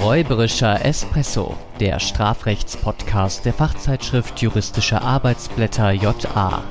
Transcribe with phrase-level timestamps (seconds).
[0.00, 6.64] Räuberischer Espresso, der Strafrechtspodcast der Fachzeitschrift Juristische Arbeitsblätter JA.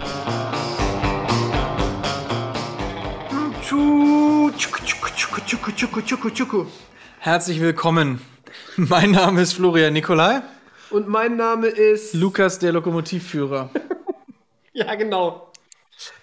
[7.19, 8.19] Herzlich willkommen.
[8.78, 10.41] Mein Name ist Florian Nikolai.
[10.90, 12.15] Und mein Name ist.
[12.15, 13.69] Lukas, der Lokomotivführer.
[14.73, 15.51] ja, genau.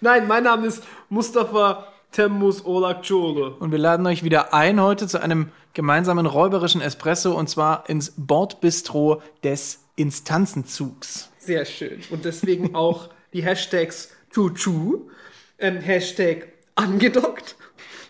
[0.00, 1.86] Nein, mein Name ist Mustafa
[2.16, 3.58] Temmus Olakciolo.
[3.58, 8.14] Und wir laden euch wieder ein heute zu einem gemeinsamen räuberischen Espresso und zwar ins
[8.16, 11.28] Bordbistro des Instanzenzugs.
[11.38, 12.00] Sehr schön.
[12.08, 15.10] Und deswegen auch die Hashtags Chuchu,
[15.58, 17.56] ähm, Hashtag angedockt.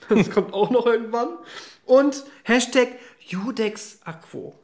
[0.08, 1.30] Das kommt auch noch irgendwann.
[1.84, 4.54] Und Hashtag Judex Aquo.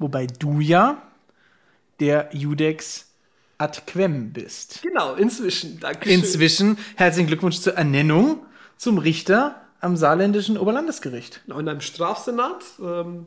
[0.00, 1.00] Wobei du ja
[2.00, 3.06] der Judex
[3.58, 4.82] ad quem bist.
[4.82, 5.78] Genau, inzwischen.
[5.78, 6.18] Dankeschön.
[6.18, 8.44] Inzwischen herzlichen Glückwunsch zur Ernennung
[8.78, 11.42] zum Richter am saarländischen Oberlandesgericht.
[11.48, 12.64] Und einem Strafsenat.
[12.80, 13.26] Ähm,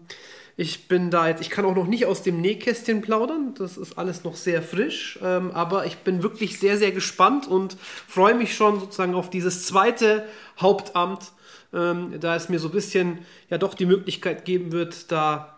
[0.57, 3.53] ich bin da jetzt, ich kann auch noch nicht aus dem Nähkästchen plaudern.
[3.57, 5.19] Das ist alles noch sehr frisch.
[5.21, 9.65] Ähm, aber ich bin wirklich sehr, sehr gespannt und freue mich schon sozusagen auf dieses
[9.65, 10.25] zweite
[10.59, 11.31] Hauptamt,
[11.73, 15.57] ähm, da es mir so ein bisschen ja doch die Möglichkeit geben wird, da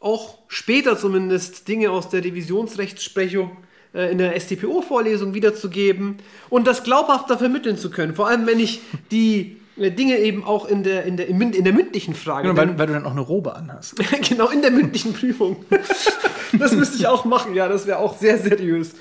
[0.00, 3.56] auch später zumindest Dinge aus der Revisionsrechtsprechung
[3.94, 6.16] äh, in der StPO-Vorlesung wiederzugeben
[6.50, 8.14] und das glaubhafter vermitteln zu können.
[8.14, 11.72] Vor allem, wenn ich die äh, Dinge eben auch in der, in der, in der
[11.72, 12.48] mündlichen Frage.
[12.48, 13.96] Genau, weil, weil, du dann auch eine Robe anhast.
[14.28, 15.64] genau, in der mündlichen Prüfung.
[16.58, 18.92] das müsste ich auch machen, ja, das wäre auch sehr seriös.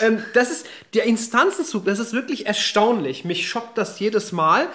[0.00, 3.24] Ähm, das ist der Instanzenzug, das ist wirklich erstaunlich.
[3.24, 4.68] Mich schockt das jedes Mal.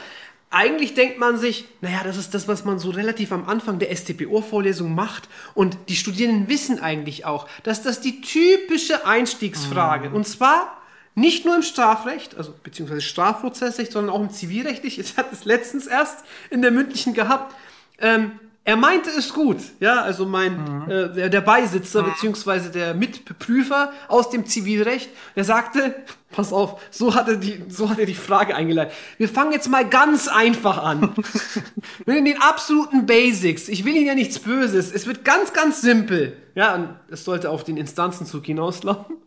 [0.55, 3.93] Eigentlich denkt man sich, naja, das ist das, was man so relativ am Anfang der
[3.93, 5.27] STPO-Vorlesung macht.
[5.55, 10.15] Und die Studierenden wissen eigentlich auch, dass das die typische Einstiegsfrage, mhm.
[10.15, 10.77] und zwar
[11.15, 14.99] nicht nur im Strafrecht, also beziehungsweise Strafprozessrecht, sondern auch im Zivilrechtlich.
[14.99, 17.55] Ich hatte es letztens erst in der mündlichen gehabt.
[17.99, 20.89] Ähm, er meinte es gut, ja, also mein mhm.
[20.89, 22.11] äh, der, der Beisitzer mhm.
[22.11, 25.95] beziehungsweise der Mitprüfer aus dem Zivilrecht, der sagte,
[26.31, 28.93] pass auf, so hat er die, so hat er die Frage eingeleitet.
[29.17, 31.13] Wir fangen jetzt mal ganz einfach an,
[32.05, 33.67] mit den absoluten Basics.
[33.67, 34.93] Ich will Ihnen ja nichts Böses.
[34.93, 39.17] Es wird ganz, ganz simpel, ja, und es sollte auf den Instanzenzug hinauslaufen.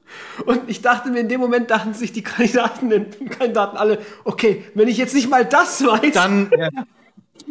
[0.46, 2.88] Und ich dachte mir in dem Moment dachten sich die Kandidaten,
[3.28, 6.70] Kandidaten alle, okay, wenn ich jetzt nicht mal das weiß, dann ja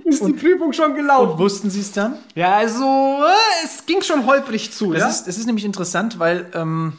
[0.06, 1.34] ist und, die Prüfung schon gelaufen.
[1.34, 2.16] Und wussten Sie es dann?
[2.36, 4.94] Ja, also äh, es ging schon holprig zu.
[4.94, 5.10] Es, ja?
[5.10, 6.94] ist, es ist nämlich interessant, weil ähm,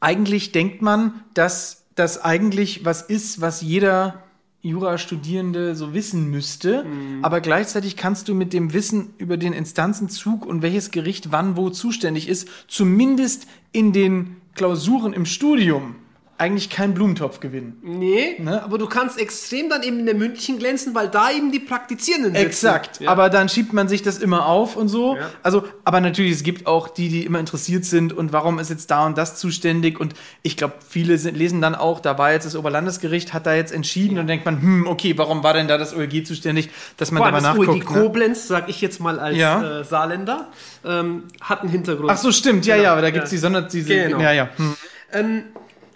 [0.00, 4.22] eigentlich denkt man, dass das eigentlich was ist, was jeder
[4.62, 6.84] Jurastudierende so wissen müsste.
[6.84, 7.24] Mhm.
[7.24, 11.70] Aber gleichzeitig kannst du mit dem Wissen über den Instanzenzug und welches Gericht wann wo
[11.70, 15.96] zuständig ist, zumindest in den Klausuren im Studium
[16.42, 17.78] eigentlich keinen Blumentopf gewinnen.
[17.82, 18.64] Nee, ne?
[18.64, 22.32] aber du kannst extrem dann eben in der mündlichen glänzen, weil da eben die Praktizierenden
[22.32, 22.46] sitzen.
[22.46, 23.08] Exakt, ja.
[23.08, 25.14] aber dann schiebt man sich das immer auf und so.
[25.14, 25.30] Ja.
[25.44, 28.90] Also, aber natürlich, es gibt auch die, die immer interessiert sind und warum ist jetzt
[28.90, 32.44] da und das zuständig und ich glaube, viele sind, lesen dann auch, da war jetzt
[32.44, 34.22] das Oberlandesgericht, hat da jetzt entschieden ja.
[34.22, 37.30] und denkt man, hm, okay, warum war denn da das OLG zuständig, dass man da
[37.30, 37.68] mal nachguckt.
[37.68, 38.02] Das OLG ne?
[38.02, 40.48] Koblenz, sag ich jetzt mal als äh, Saarländer,
[40.84, 42.10] ähm, hat einen Hintergrund.
[42.10, 44.18] Ach so, stimmt, ja, ja, aber da gibt's die Sonder, diese, genau.
[44.18, 44.48] ja, ja.
[44.56, 44.76] Hm.
[45.12, 45.44] Ähm,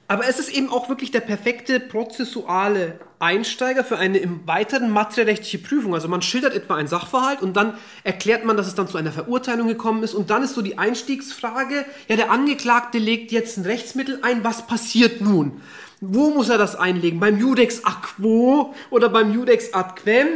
[0.09, 5.59] aber es ist eben auch wirklich der perfekte prozessuale Einsteiger für eine im weiteren materiellrechtliche
[5.59, 5.94] Prüfung.
[5.94, 7.75] Also man schildert etwa einen Sachverhalt und dann
[8.05, 10.78] erklärt man, dass es dann zu einer Verurteilung gekommen ist und dann ist so die
[10.78, 15.61] Einstiegsfrage, ja, der Angeklagte legt jetzt ein Rechtsmittel ein, was passiert nun?
[16.00, 17.19] Wo muss er das einlegen?
[17.19, 20.27] Beim Judex Aquo oder beim Judex ad quem?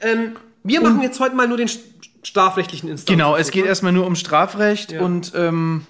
[0.00, 1.70] Ähm, wir machen jetzt heute mal nur den
[2.22, 3.16] strafrechtlichen Instanz.
[3.16, 5.02] Genau, es geht erstmal nur um Strafrecht ja.
[5.02, 5.86] und ähm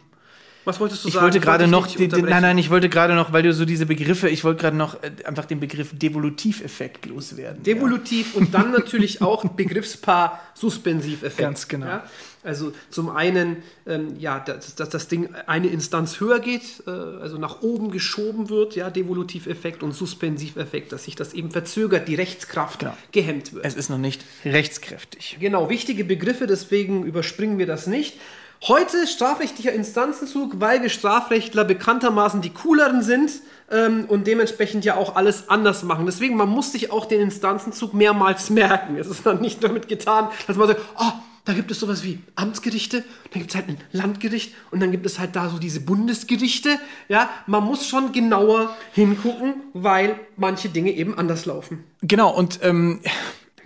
[0.64, 1.24] was wolltest du ich sagen?
[1.24, 3.86] Wollte gerade noch, die, die, nein, nein, ich wollte gerade noch, weil du so diese
[3.86, 7.62] Begriffe, ich wollte gerade noch äh, einfach den Begriff Devolutiveffekt loswerden.
[7.62, 8.40] Devolutiv ja.
[8.40, 11.38] und dann natürlich auch Begriffspaar Suspensiveffekt.
[11.38, 11.86] Ganz genau.
[11.86, 12.04] Ja?
[12.42, 17.36] Also zum einen, ähm, ja, dass, dass, das Ding eine Instanz höher geht, äh, also
[17.36, 22.78] nach oben geschoben wird, ja, Devolutiveffekt und Suspensiveffekt, dass sich das eben verzögert, die Rechtskraft
[22.80, 22.96] genau.
[23.12, 23.66] gehemmt wird.
[23.66, 25.36] Es ist noch nicht rechtskräftig.
[25.38, 28.18] Genau, wichtige Begriffe, deswegen überspringen wir das nicht.
[28.68, 33.30] Heute strafrechtlicher Instanzenzug, weil wir Strafrechtler bekanntermaßen die cooleren sind
[33.70, 36.04] ähm, und dementsprechend ja auch alles anders machen.
[36.04, 38.96] Deswegen, man muss sich auch den Instanzenzug mehrmals merken.
[38.96, 41.12] Es ist dann nicht damit getan, dass man sagt, oh,
[41.46, 43.02] da gibt es sowas wie Amtsgerichte,
[43.32, 46.78] dann gibt es halt ein Landgericht und dann gibt es halt da so diese Bundesgerichte.
[47.08, 51.84] Ja, man muss schon genauer hingucken, weil manche Dinge eben anders laufen.
[52.02, 53.00] Genau, und ähm,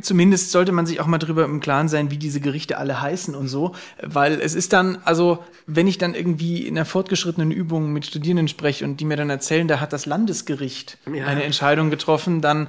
[0.01, 3.35] Zumindest sollte man sich auch mal drüber im Klaren sein, wie diese Gerichte alle heißen
[3.35, 3.75] und so.
[4.03, 8.49] Weil es ist dann, also, wenn ich dann irgendwie in einer fortgeschrittenen Übung mit Studierenden
[8.49, 11.27] spreche und die mir dann erzählen, da hat das Landesgericht ja.
[11.27, 12.69] eine Entscheidung getroffen, dann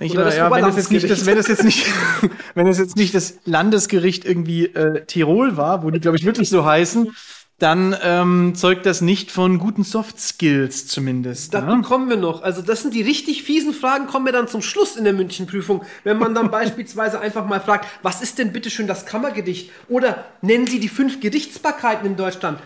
[0.00, 1.86] Ich, Oder ja, wenn das jetzt nicht, das, wenn das jetzt nicht,
[2.54, 6.48] wenn das jetzt nicht das Landesgericht irgendwie äh, Tirol war, wo die, glaube ich, wirklich
[6.48, 7.14] so heißen,
[7.58, 11.54] dann ähm, zeugt das nicht von guten Soft Skills zumindest.
[11.54, 11.82] Dazu ne?
[11.82, 12.42] kommen wir noch.
[12.42, 15.82] Also das sind die richtig fiesen Fragen, kommen wir dann zum Schluss in der Münchenprüfung.
[16.04, 19.72] Wenn man dann beispielsweise einfach mal fragt, was ist denn bitteschön das Kammergedicht?
[19.88, 22.60] Oder nennen Sie die fünf Gerichtsbarkeiten in Deutschland.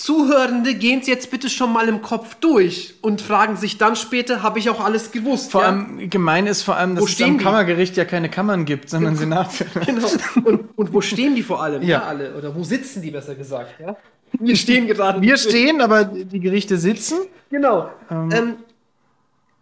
[0.00, 4.42] Zuhörende gehen es jetzt bitte schon mal im Kopf durch und fragen sich dann später,
[4.42, 5.50] habe ich auch alles gewusst?
[5.50, 5.68] Vor ja?
[5.68, 7.44] allem gemein ist vor allem, dass Wo es am die?
[7.44, 9.50] Kammergericht ja keine Kammern gibt, sondern Senat.
[9.84, 10.08] Genau.
[10.44, 11.82] Und, und wo stehen die vor allem?
[11.82, 12.04] Ja.
[12.04, 12.34] alle.
[12.34, 13.78] Oder wo sitzen die besser gesagt?
[13.78, 13.96] Ja?
[14.38, 15.20] Wir stehen gerade.
[15.20, 17.18] Wir stehen, aber die Gerichte sitzen.
[17.50, 17.90] Genau.
[18.10, 18.56] Ähm,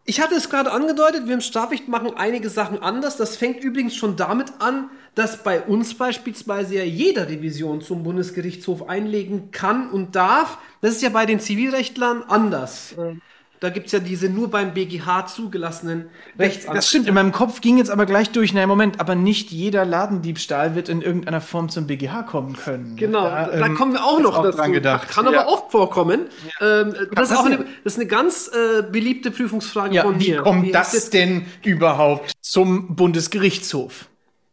[0.04, 3.18] ich hatte es gerade angedeutet, wir im Strafrecht machen einige Sachen anders.
[3.18, 8.88] Das fängt übrigens schon damit an, dass bei uns beispielsweise ja jeder Revision zum Bundesgerichtshof
[8.88, 10.56] einlegen kann und darf.
[10.80, 12.94] Das ist ja bei den Zivilrechtlern anders.
[12.98, 13.20] Ähm,
[13.60, 16.76] Da gibt es ja diese nur beim BGH zugelassenen Rechtsanwälte.
[16.76, 19.84] Das stimmt, in meinem Kopf ging jetzt aber gleich durch, na Moment, aber nicht jeder
[19.84, 22.94] Ladendiebstahl wird in irgendeiner Form zum BGH kommen können.
[22.96, 24.58] Genau, da, da ähm, kommen wir auch noch auch dazu.
[24.58, 25.08] dran gedacht.
[25.08, 25.46] Kann aber Ja.
[25.46, 26.26] auch vorkommen.
[26.60, 30.30] Ähm, das, ist auch eine, das ist eine ganz äh, beliebte Prüfungsfrage Ja, von wie
[30.32, 30.42] mir.
[30.42, 34.06] kommt Wie das ist jetzt- denn überhaupt zum Bundesgerichtshof?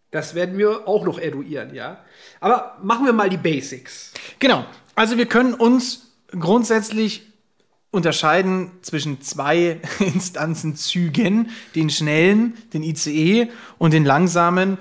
[0.09, 1.99] Das werden wir auch noch eruieren, ja.
[2.39, 4.13] Aber machen wir mal die Basics.
[4.39, 4.65] Genau.
[4.95, 7.27] Also wir können uns grundsätzlich
[7.95, 14.77] unterscheiden zwischen zwei Instanzenzügen, den schnellen, den ICE und den langsamen,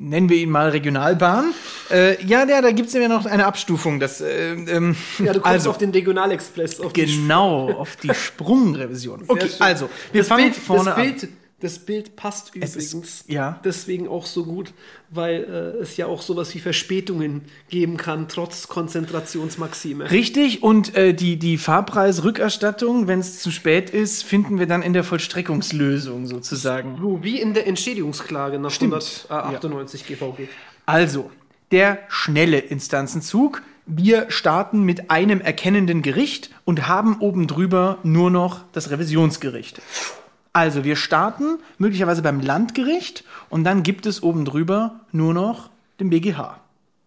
[0.00, 1.52] nennen wir ihn mal Regionalbahn.
[1.90, 4.00] Äh, ja, ja, da gibt es ja noch eine Abstufung.
[4.00, 6.80] Das, äh, ähm, Ja, du kommst also, auf den Regionalexpress.
[6.80, 9.24] Auf die genau, auf die Sprungrevision.
[9.28, 11.28] Okay, also, wir das fangen Bild, vorne das an.
[11.60, 13.60] Das Bild passt Es ist- übrigens ja.
[13.64, 14.72] deswegen auch so gut,
[15.10, 15.44] weil
[15.78, 20.10] äh, es ja auch sowas wie Verspätungen geben kann, trotz Konzentrationsmaxime.
[20.10, 24.92] Richtig, und äh, die, die Fahrpreisrückerstattung, wenn es zu spät ist, finden wir dann in
[24.92, 26.96] der Vollstreckungslösung sozusagen.
[27.00, 28.94] So wie in der Entschädigungsklage nach Stimmt.
[29.28, 30.48] 198 GVG.
[30.86, 31.30] Also,
[31.72, 33.62] der schnelle Instanzenzug.
[33.86, 39.80] Wir starten mit einem erkennenden Gericht und haben oben drüber nur noch das Revisionsgericht.
[40.52, 45.70] Also, wir starten möglicherweise beim Landgericht und dann gibt es oben drüber nur noch
[46.00, 46.58] den BGH.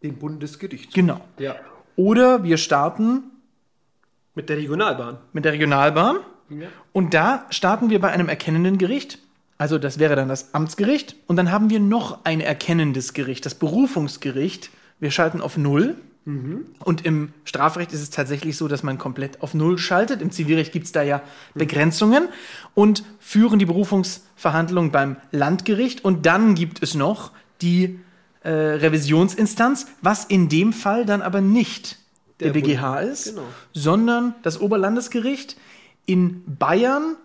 [0.01, 0.93] Den Bundesgericht.
[0.93, 1.19] Genau.
[1.37, 1.55] Ja.
[1.95, 3.23] Oder wir starten
[4.35, 5.17] Mit der Regionalbahn.
[5.33, 6.17] mit der Regionalbahn
[6.49, 6.67] Ja.
[6.93, 9.19] und da starten wir bei einem erkennenden Gericht.
[9.57, 13.55] Also das wäre dann das Amtsgericht und dann haben wir noch ein erkennendes Gericht, das
[13.55, 14.69] Berufungsgericht.
[14.99, 15.95] Wir schalten auf Null.
[16.79, 20.21] Und im Strafrecht ist es tatsächlich so, dass man komplett auf Null schaltet.
[20.21, 21.21] Im Zivilrecht gibt es da ja
[21.53, 22.29] Begrenzungen
[22.73, 26.05] und führen die Berufungsverhandlungen beim Landgericht.
[26.05, 27.31] Und dann gibt es noch
[27.61, 27.99] die
[28.41, 31.99] äh, Revisionsinstanz, was in dem Fall dann aber nicht
[32.39, 33.43] der, Der BGH ist, genau.
[33.73, 35.57] sondern das Oberlandesgericht
[36.05, 37.15] in Bayern,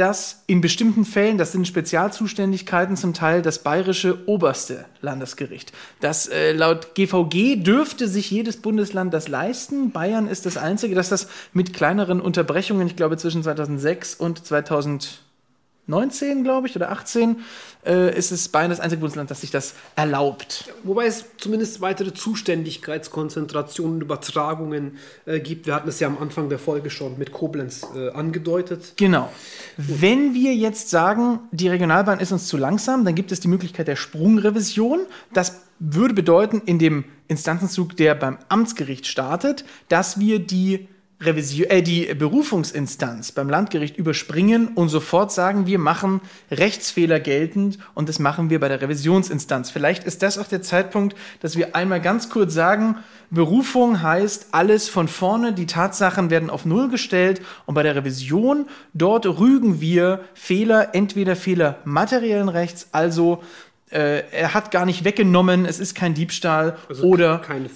[0.00, 5.74] das in bestimmten Fällen, das sind Spezialzuständigkeiten zum Teil, das bayerische oberste Landesgericht.
[6.00, 9.90] Das äh, laut GVG dürfte sich jedes Bundesland das leisten.
[9.90, 16.44] Bayern ist das einzige, das das mit kleineren Unterbrechungen, ich glaube zwischen 2006 und 2019,
[16.44, 17.36] glaube ich, oder 18,
[17.84, 20.72] äh, ist es Bayern das einzige Bundesland, das sich das erlaubt.
[20.84, 25.66] Wobei es zumindest weitere Zuständigkeitskonzentrationen, Übertragungen äh, gibt.
[25.66, 28.94] Wir hatten es ja am Anfang der Folge schon mit Koblenz äh, angedeutet.
[28.96, 29.30] Genau.
[29.76, 33.88] Wenn wir jetzt sagen, die Regionalbahn ist uns zu langsam, dann gibt es die Möglichkeit
[33.88, 35.00] der Sprungrevision.
[35.32, 40.88] Das würde bedeuten, in dem Instanzenzug, der beim Amtsgericht startet, dass wir die
[41.20, 48.08] Revision, äh, die Berufungsinstanz beim Landgericht überspringen und sofort sagen, wir machen Rechtsfehler geltend und
[48.08, 49.70] das machen wir bei der Revisionsinstanz.
[49.70, 52.96] Vielleicht ist das auch der Zeitpunkt, dass wir einmal ganz kurz sagen,
[53.30, 58.66] Berufung heißt alles von vorne, die Tatsachen werden auf Null gestellt und bei der Revision,
[58.94, 63.42] dort rügen wir Fehler, entweder Fehler materiellen Rechts, also
[63.90, 67.68] äh, er hat gar nicht weggenommen, es ist kein Diebstahl oder keine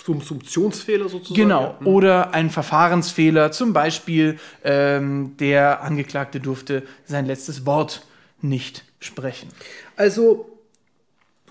[0.00, 1.34] Funktionsfehler sozusagen.
[1.40, 1.86] Genau, Ja.
[1.86, 8.06] oder ein Verfahrensfehler, zum Beispiel ähm, der Angeklagte durfte sein letztes Wort
[8.40, 9.48] nicht sprechen.
[9.96, 10.46] Also,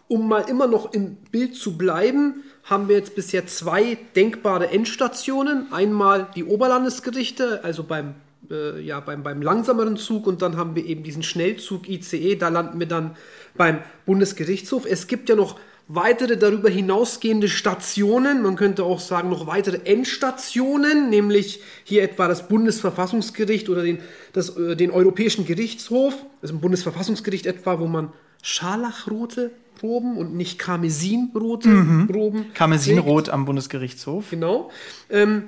[0.07, 5.71] um mal immer noch im Bild zu bleiben, haben wir jetzt bisher zwei denkbare Endstationen.
[5.71, 8.15] Einmal die Oberlandesgerichte, also beim,
[8.49, 12.49] äh, ja, beim, beim langsameren Zug und dann haben wir eben diesen Schnellzug ICE, da
[12.49, 13.15] landen wir dann
[13.55, 14.85] beim Bundesgerichtshof.
[14.85, 21.09] Es gibt ja noch weitere darüber hinausgehende Stationen, man könnte auch sagen noch weitere Endstationen,
[21.09, 23.97] nämlich hier etwa das Bundesverfassungsgericht oder den,
[24.31, 30.59] das, äh, den Europäischen Gerichtshof, also ein Bundesverfassungsgericht etwa, wo man scharlachrote Roben und nicht
[30.59, 31.69] karmesinrote
[32.13, 34.29] Roben Karmesinrot am Bundesgerichtshof.
[34.29, 34.69] Genau.
[35.09, 35.43] Ähm,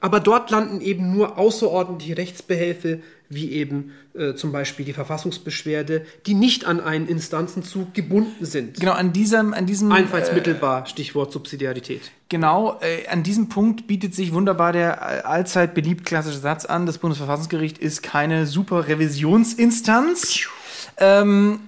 [0.00, 6.34] aber dort landen eben nur außerordentliche Rechtsbehelfe wie eben äh, zum Beispiel die Verfassungsbeschwerde, die
[6.34, 8.80] nicht an einen Instanzenzug gebunden sind.
[8.80, 12.12] Genau, an diesem, an diesem Einfalls mittelbar, Stichwort Subsidiarität.
[12.28, 16.86] Genau, äh, an diesem Punkt bietet sich wunderbar der äh, allzeit beliebt klassische Satz an,
[16.86, 20.48] das Bundesverfassungsgericht ist keine super Revisionsinstanz.
[20.98, 21.60] Ähm,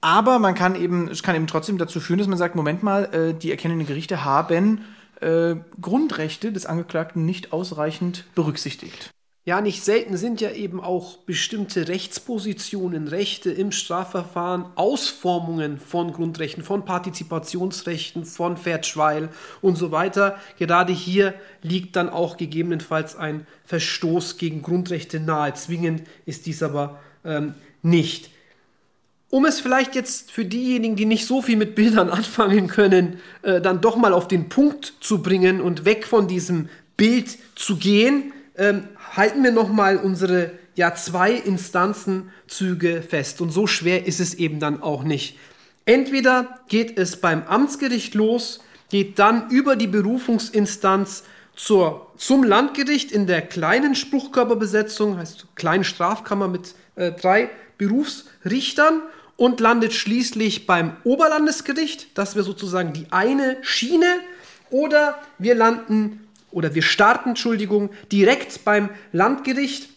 [0.00, 3.04] aber man kann eben, es kann eben trotzdem dazu führen, dass man sagt, Moment mal,
[3.14, 4.80] äh, die erkennenden Gerichte haben
[5.22, 9.10] äh, Grundrechte des Angeklagten nicht ausreichend berücksichtigt.
[9.44, 16.62] Ja, nicht selten sind ja eben auch bestimmte Rechtspositionen, Rechte im Strafverfahren, Ausformungen von Grundrechten,
[16.62, 18.80] von Partizipationsrechten, von Fair
[19.60, 20.38] und so weiter.
[20.60, 25.54] Gerade hier liegt dann auch gegebenenfalls ein Verstoß gegen Grundrechte nahe.
[25.54, 28.30] Zwingend ist dies aber ähm, nicht.
[29.28, 33.60] Um es vielleicht jetzt für diejenigen, die nicht so viel mit Bildern anfangen können, äh,
[33.60, 38.32] dann doch mal auf den Punkt zu bringen und weg von diesem Bild zu gehen,
[38.56, 43.40] ähm, halten wir nochmal unsere ja, zwei Instanzenzüge fest.
[43.40, 45.38] Und so schwer ist es eben dann auch nicht.
[45.84, 53.26] Entweder geht es beim Amtsgericht los, geht dann über die Berufungsinstanz zur, zum Landgericht in
[53.26, 59.02] der kleinen Spruchkörperbesetzung, heißt kleine Strafkammer mit äh, drei Berufsrichtern
[59.36, 62.16] und landet schließlich beim Oberlandesgericht.
[62.16, 64.20] Das wäre sozusagen die eine Schiene.
[64.70, 69.88] Oder wir landen oder wir starten, Entschuldigung, direkt beim Landgericht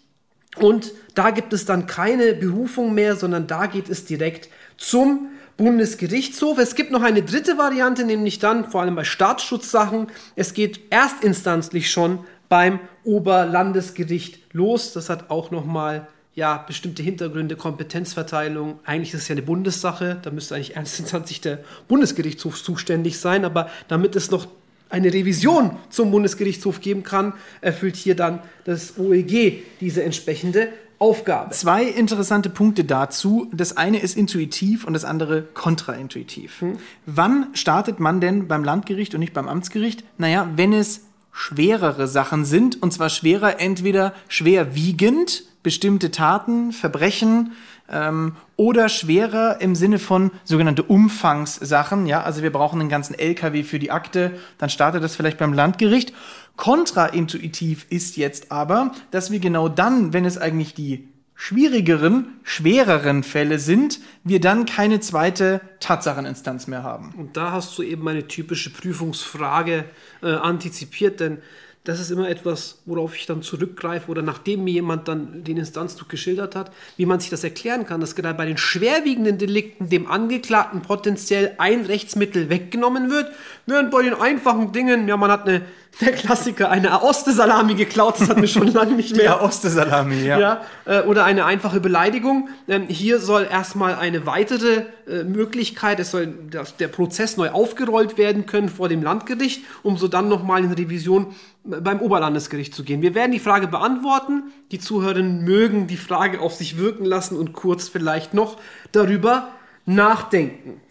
[0.58, 6.58] und da gibt es dann keine Berufung mehr, sondern da geht es direkt zum Bundesgerichtshof.
[6.58, 10.08] Es gibt noch eine dritte Variante, nämlich dann vor allem bei Staatsschutzsachen.
[10.36, 12.20] Es geht erstinstanzlich schon
[12.50, 14.94] beim Oberlandesgericht los.
[14.94, 18.80] Das hat auch nochmal ja, bestimmte Hintergründe, Kompetenzverteilung.
[18.84, 23.70] Eigentlich ist es ja eine Bundessache, da müsste eigentlich erstinstanzlich der Bundesgerichtshof zuständig sein, aber
[23.88, 24.48] damit es noch
[24.90, 31.52] eine Revision zum Bundesgerichtshof geben kann, erfüllt hier dann das OEG diese entsprechende Aufgabe.
[31.52, 33.50] Zwei interessante Punkte dazu.
[33.54, 36.62] Das eine ist intuitiv und das andere kontraintuitiv.
[36.62, 36.78] Hm.
[37.06, 40.04] Wann startet man denn beim Landgericht und nicht beim Amtsgericht?
[40.18, 41.02] Naja, wenn es
[41.34, 47.52] schwerere Sachen sind, und zwar schwerer entweder schwerwiegend, bestimmte Taten, Verbrechen
[47.90, 52.08] ähm, oder schwerer im Sinne von sogenannte Umfangssachen.
[52.08, 55.54] Ja, also wir brauchen einen ganzen LKW für die Akte, dann startet das vielleicht beim
[55.54, 56.14] Landgericht.
[56.56, 63.60] Kontraintuitiv ist jetzt aber, dass wir genau dann, wenn es eigentlich die schwierigeren, schwereren Fälle
[63.60, 67.14] sind, wir dann keine zweite Tatsacheninstanz mehr haben.
[67.18, 69.84] Und da hast du eben eine typische Prüfungsfrage
[70.24, 71.40] äh, antizipiert, denn
[71.86, 76.10] das ist immer etwas, worauf ich dann zurückgreife oder nachdem mir jemand dann den Instanzzug
[76.10, 80.10] geschildert hat, wie man sich das erklären kann, dass gerade bei den schwerwiegenden Delikten dem
[80.10, 83.32] Angeklagten potenziell ein Rechtsmittel weggenommen wird,
[83.68, 85.62] während bei den einfachen Dingen, ja, man hat eine,
[86.02, 89.26] der Klassiker, eine Oste-Salami geklaut, das hat mir schon lange nicht mehr.
[89.26, 90.40] Ja, Oste-Salami, ja.
[90.40, 92.50] ja äh, oder eine einfache Beleidigung.
[92.68, 98.18] Ähm, hier soll erstmal eine weitere äh, Möglichkeit, es soll das, der Prozess neu aufgerollt
[98.18, 101.34] werden können vor dem Landgericht, um so dann nochmal in Revision
[101.64, 103.02] beim Oberlandesgericht zu gehen.
[103.02, 104.52] Wir werden die Frage beantworten.
[104.72, 108.58] Die Zuhörerinnen mögen die Frage auf sich wirken lassen und kurz vielleicht noch
[108.92, 109.50] darüber
[109.86, 110.82] nachdenken.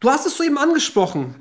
[0.00, 1.34] Du hast es soeben angesprochen.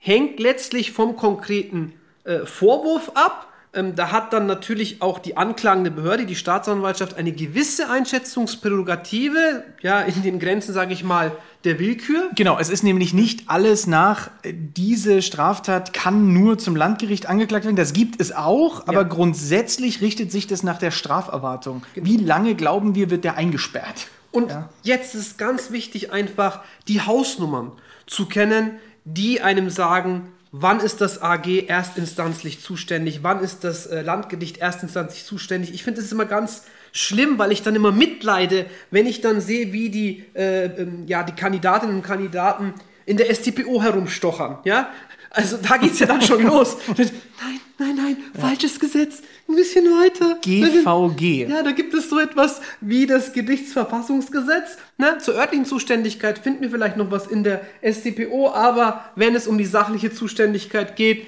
[0.00, 1.92] Hängt letztlich vom konkreten
[2.24, 3.46] äh, Vorwurf ab.
[3.72, 10.00] Ähm, da hat dann natürlich auch die anklagende Behörde, die Staatsanwaltschaft, eine gewisse Einschätzungsprärogative, ja,
[10.00, 11.30] in den Grenzen, sage ich mal,
[11.64, 12.30] der Willkür.
[12.34, 17.64] Genau, es ist nämlich nicht alles nach, äh, diese Straftat kann nur zum Landgericht angeklagt
[17.64, 17.76] werden.
[17.76, 19.04] Das gibt es auch, aber ja.
[19.04, 21.82] grundsätzlich richtet sich das nach der Straferwartung.
[21.94, 22.06] Genau.
[22.06, 24.08] Wie lange glauben wir, wird der eingesperrt?
[24.32, 24.68] Und ja.
[24.82, 27.72] jetzt ist ganz wichtig, einfach die Hausnummern
[28.06, 28.72] zu kennen,
[29.04, 35.24] die einem sagen, wann ist das AG erstinstanzlich zuständig, wann ist das äh, Landgericht erstinstanzlich
[35.24, 35.72] zuständig.
[35.72, 39.72] Ich finde es immer ganz schlimm, weil ich dann immer mitleide, wenn ich dann sehe,
[39.72, 42.74] wie die, äh, ähm, ja, die Kandidatinnen und Kandidaten
[43.06, 44.58] in der STPO herumstochern.
[44.64, 44.90] Ja?
[45.30, 46.76] Also da geht es ja dann schon los.
[46.96, 48.40] Nein, nein, nein, ja.
[48.40, 49.22] falsches Gesetz.
[49.48, 50.38] Ein bisschen weiter.
[50.42, 51.48] GVG.
[51.48, 54.76] Ja, da gibt es so etwas wie das Gerichtsverfassungsgesetz.
[54.98, 55.16] Ne?
[55.18, 59.56] Zur örtlichen Zuständigkeit finden wir vielleicht noch was in der StPO, aber wenn es um
[59.56, 61.26] die sachliche Zuständigkeit geht,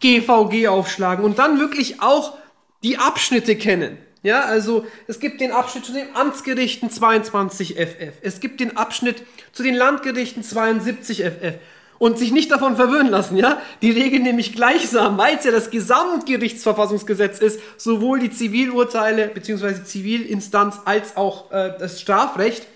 [0.00, 2.38] GVG aufschlagen und dann wirklich auch
[2.82, 3.98] die Abschnitte kennen.
[4.22, 8.14] Ja, also es gibt den Abschnitt zu den Amtsgerichten 22 FF.
[8.22, 11.54] Es gibt den Abschnitt zu den Landgerichten 72 FF.
[12.00, 13.60] Und sich nicht davon verwirren lassen, ja?
[13.82, 19.84] Die regeln nämlich gleichsam, weil es ja das Gesamtgerichtsverfassungsgesetz ist, sowohl die Zivilurteile bzw.
[19.84, 22.66] Zivilinstanz als auch äh, das Strafrecht.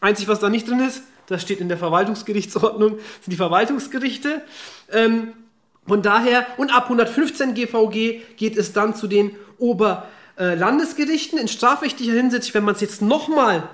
[0.00, 4.42] Einzig, was da nicht drin ist, das steht in der Verwaltungsgerichtsordnung, sind die Verwaltungsgerichte.
[4.92, 5.34] Ähm,
[5.86, 10.08] von daher, und ab 115 GVG geht es dann zu den Ober-
[10.38, 13.68] äh, in strafrechtlicher Hinsicht, wenn man es jetzt nochmal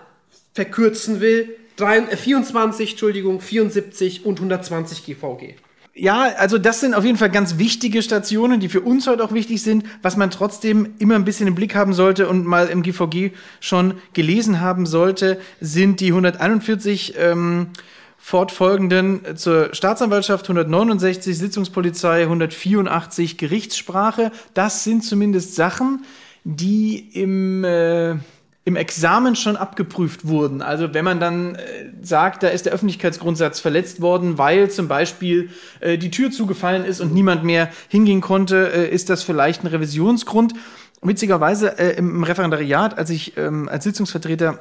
[0.52, 5.54] verkürzen will, 3, 24, Entschuldigung, 74 und 120 GVG.
[5.94, 9.32] Ja, also das sind auf jeden Fall ganz wichtige Stationen, die für uns heute auch
[9.32, 12.82] wichtig sind, was man trotzdem immer ein bisschen im Blick haben sollte und mal im
[12.82, 17.68] GVG schon gelesen haben sollte, sind die 141 ähm,
[18.16, 24.32] fortfolgenden zur Staatsanwaltschaft 169 Sitzungspolizei 184 Gerichtssprache.
[24.54, 26.06] Das sind zumindest Sachen,
[26.44, 28.14] die im äh,
[28.64, 30.62] im Examen schon abgeprüft wurden.
[30.62, 35.50] Also wenn man dann äh, sagt, da ist der Öffentlichkeitsgrundsatz verletzt worden, weil zum Beispiel
[35.80, 39.66] äh, die Tür zugefallen ist und niemand mehr hingehen konnte, äh, ist das vielleicht ein
[39.66, 40.54] Revisionsgrund.
[41.00, 44.60] Witzigerweise äh, im Referendariat, als ich ähm, als Sitzungsvertreter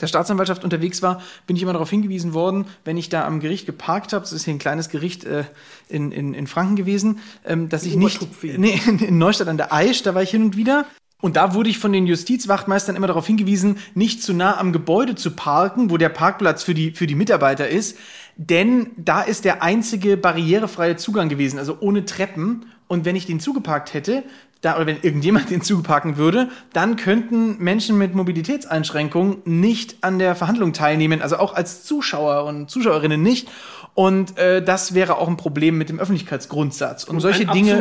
[0.00, 3.66] der Staatsanwaltschaft unterwegs war, bin ich immer darauf hingewiesen worden, wenn ich da am Gericht
[3.66, 5.44] geparkt habe, das ist hier ein kleines Gericht äh,
[5.88, 8.20] in, in, in Franken gewesen, ähm, dass ich nicht,
[8.58, 10.86] nee, in Neustadt an der Aisch, da war ich hin und wieder,
[11.20, 15.16] und da wurde ich von den Justizwachtmeistern immer darauf hingewiesen, nicht zu nah am Gebäude
[15.16, 17.98] zu parken, wo der Parkplatz für die, für die Mitarbeiter ist.
[18.40, 22.66] Denn da ist der einzige barrierefreie Zugang gewesen, also ohne Treppen.
[22.86, 24.22] Und wenn ich den zugeparkt hätte,
[24.60, 30.36] da, oder wenn irgendjemand den zugeparken würde, dann könnten Menschen mit Mobilitätseinschränkungen nicht an der
[30.36, 33.48] Verhandlung teilnehmen, also auch als Zuschauer und Zuschauerinnen nicht.
[33.94, 37.02] Und äh, das wäre auch ein Problem mit dem Öffentlichkeitsgrundsatz.
[37.02, 37.72] Und, und solche Dinge.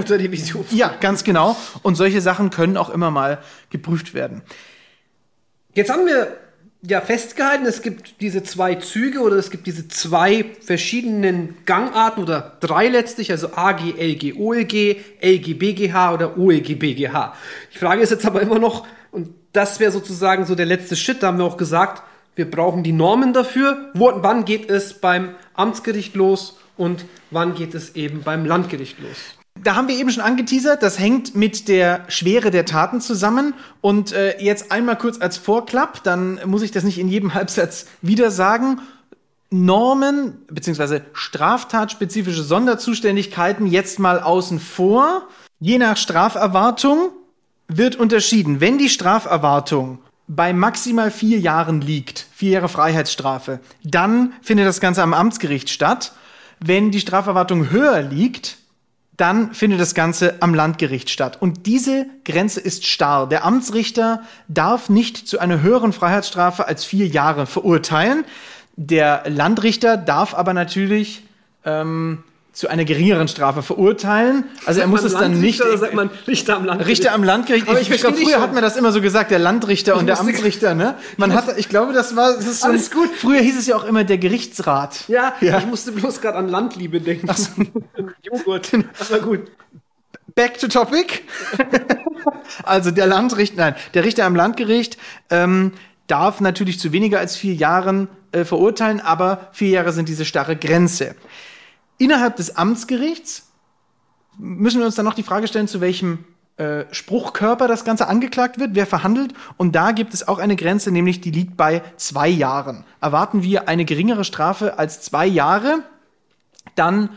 [0.72, 1.56] Ja, ganz genau.
[1.84, 3.38] Und solche Sachen können auch immer mal
[3.70, 4.42] geprüft werden.
[5.76, 6.36] Jetzt haben wir
[6.82, 12.58] ja festgehalten, es gibt diese zwei Züge oder es gibt diese zwei verschiedenen Gangarten oder
[12.60, 17.34] drei letztlich, also AG, LG, OLG, LG, BGH oder OLG, BGH.
[17.74, 21.24] Die Frage ist jetzt aber immer noch, und das wäre sozusagen so der letzte Schritt,
[21.24, 22.04] da haben wir auch gesagt,
[22.36, 23.90] wir brauchen die Normen dafür.
[23.96, 29.18] Wo, wann geht es beim Amtsgericht los und wann geht es eben beim Landgericht los?
[29.68, 33.54] Da haben wir eben schon angeteasert, das hängt mit der Schwere der Taten zusammen.
[33.82, 37.86] Und äh, jetzt einmal kurz als Vorklapp, dann muss ich das nicht in jedem Halbsatz
[38.02, 38.80] wieder sagen.
[39.50, 41.02] Normen bzw.
[41.12, 45.28] straftatspezifische Sonderzuständigkeiten jetzt mal außen vor.
[45.60, 47.10] Je nach Straferwartung
[47.68, 48.62] wird unterschieden.
[48.62, 50.00] Wenn die Straferwartung
[50.30, 56.14] bei maximal vier Jahren liegt, vier Jahre Freiheitsstrafe, dann findet das Ganze am Amtsgericht statt.
[56.62, 58.60] Wenn die Straferwartung höher liegt,
[59.18, 61.42] dann findet das Ganze am Landgericht statt.
[61.42, 63.28] Und diese Grenze ist starr.
[63.28, 68.26] Der Amtsrichter darf nicht zu einer höheren Freiheitsstrafe als vier Jahre verurteilen.
[68.76, 71.24] Der Landrichter darf aber natürlich
[71.66, 72.24] ähm,
[72.58, 74.46] zu einer geringeren Strafe verurteilen.
[74.66, 75.62] Also er muss es dann nicht.
[75.62, 77.02] Oder sagt man Richter am Landgericht?
[77.02, 77.70] Richter am Landgericht.
[77.70, 80.08] Aber ich, ich glaube, früher hat man das immer so gesagt, der Landrichter ich und
[80.08, 80.96] der Amtsrichter, ne?
[81.18, 83.10] Man hat, ich glaube, das war, das ist so Alles gut.
[83.16, 85.08] Früher hieß es ja auch immer der Gerichtsrat.
[85.08, 85.60] Ja, ja.
[85.60, 87.28] ich musste bloß gerade an Landliebe denken.
[87.30, 87.52] Ach so.
[88.24, 88.72] Joghurt.
[88.98, 89.42] Das war gut.
[90.34, 91.22] Back to topic.
[92.64, 94.98] also der Landrichter, nein, der Richter am Landgericht
[95.30, 95.74] ähm,
[96.08, 100.56] darf natürlich zu weniger als vier Jahren äh, verurteilen, aber vier Jahre sind diese starre
[100.56, 101.14] Grenze.
[101.98, 103.48] Innerhalb des Amtsgerichts
[104.38, 106.26] müssen wir uns dann noch die Frage stellen, zu welchem
[106.58, 109.34] äh, Spruchkörper das Ganze angeklagt wird, wer verhandelt.
[109.58, 112.84] Und da gibt es auch eine Grenze, nämlich die liegt bei zwei Jahren.
[113.02, 115.84] Erwarten wir eine geringere Strafe als zwei Jahre,
[116.76, 117.10] dann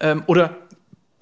[0.00, 0.56] ähm, oder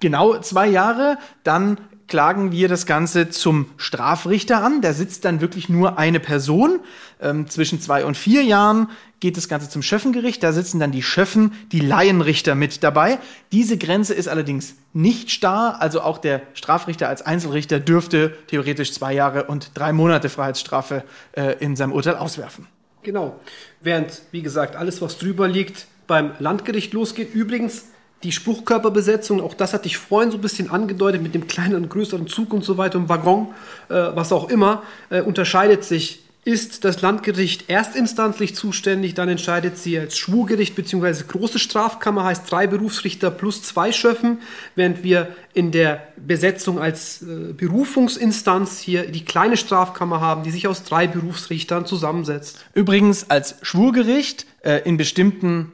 [0.01, 4.81] genau zwei Jahre, dann klagen wir das Ganze zum Strafrichter an.
[4.81, 6.81] Da sitzt dann wirklich nur eine Person.
[7.21, 8.89] Ähm, zwischen zwei und vier Jahren
[9.21, 10.43] geht das Ganze zum Schöffengericht.
[10.43, 13.19] Da sitzen dann die Schöffen, die Laienrichter mit dabei.
[13.53, 15.81] Diese Grenze ist allerdings nicht starr.
[15.81, 21.57] Also auch der Strafrichter als Einzelrichter dürfte theoretisch zwei Jahre und drei Monate Freiheitsstrafe äh,
[21.61, 22.69] in seinem Urteil auswerfen.
[23.03, 23.39] Genau.
[23.81, 27.35] Während, wie gesagt, alles, was drüber liegt, beim Landgericht losgeht.
[27.35, 27.87] Übrigens,
[28.23, 31.91] die Spruchkörperbesetzung, auch das hatte ich vorhin so ein bisschen angedeutet mit dem kleineren und
[31.91, 33.49] größeren Zug und so weiter, im Waggon,
[33.89, 36.23] äh, was auch immer, äh, unterscheidet sich.
[36.45, 41.25] Ist das Landgericht erstinstanzlich zuständig, dann entscheidet sie als Schwurgericht bzw.
[41.27, 44.39] große Strafkammer, heißt drei Berufsrichter plus zwei Schöffen,
[44.77, 50.69] während wir in der Besetzung als äh, Berufungsinstanz hier die kleine Strafkammer haben, die sich
[50.69, 52.65] aus drei Berufsrichtern zusammensetzt.
[52.75, 55.73] Übrigens als Schwurgericht äh, in bestimmten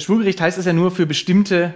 [0.00, 1.74] Schwurgericht heißt es ja nur für bestimmte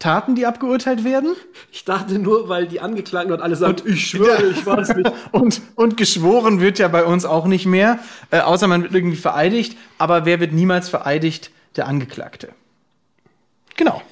[0.00, 1.36] Taten, die abgeurteilt werden.
[1.70, 4.50] Ich dachte nur, weil die Angeklagten dort alle sagen, und, ich schwöre, ja.
[4.50, 5.12] ich war es nicht.
[5.32, 7.98] und, und geschworen wird ja bei uns auch nicht mehr,
[8.30, 9.76] äh, außer man wird irgendwie vereidigt.
[9.98, 11.50] Aber wer wird niemals vereidigt?
[11.76, 12.48] Der Angeklagte.
[13.76, 14.02] Genau.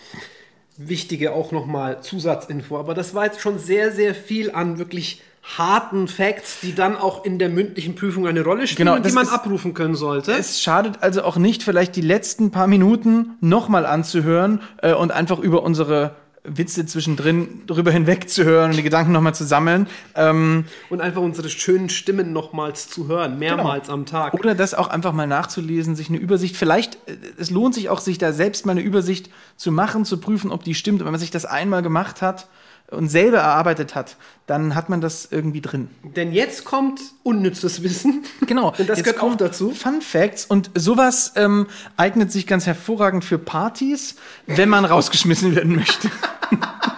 [0.76, 2.78] Wichtige auch nochmal Zusatzinfo.
[2.78, 5.22] Aber das war jetzt schon sehr, sehr viel an wirklich
[5.56, 9.24] harten Facts, die dann auch in der mündlichen Prüfung eine Rolle spielen, genau, die man
[9.24, 10.32] ist, abrufen können sollte.
[10.32, 15.38] Es schadet also auch nicht, vielleicht die letzten paar Minuten nochmal anzuhören äh, und einfach
[15.38, 19.86] über unsere Witze zwischendrin drüber hinweg zu hören und die Gedanken nochmal zu sammeln.
[20.14, 24.34] Ähm, Und einfach unsere schönen Stimmen nochmals zu hören, mehrmals am Tag.
[24.34, 28.00] oder das auch einfach mal nachzulesen, sich eine Übersicht, vielleicht, äh, es lohnt sich auch,
[28.00, 31.00] sich da selbst mal eine Übersicht zu machen, zu prüfen, ob die stimmt.
[31.00, 32.48] Und wenn man sich das einmal gemacht hat
[32.90, 35.88] und selber erarbeitet hat, dann hat man das irgendwie drin.
[36.02, 38.24] Denn jetzt kommt unnützes Wissen.
[38.46, 38.68] Genau.
[38.78, 39.72] Und das Jetzt gehört auch dazu.
[39.72, 45.76] Fun Facts und sowas ähm, eignet sich ganz hervorragend für Partys, wenn man rausgeschmissen werden
[45.76, 46.10] möchte.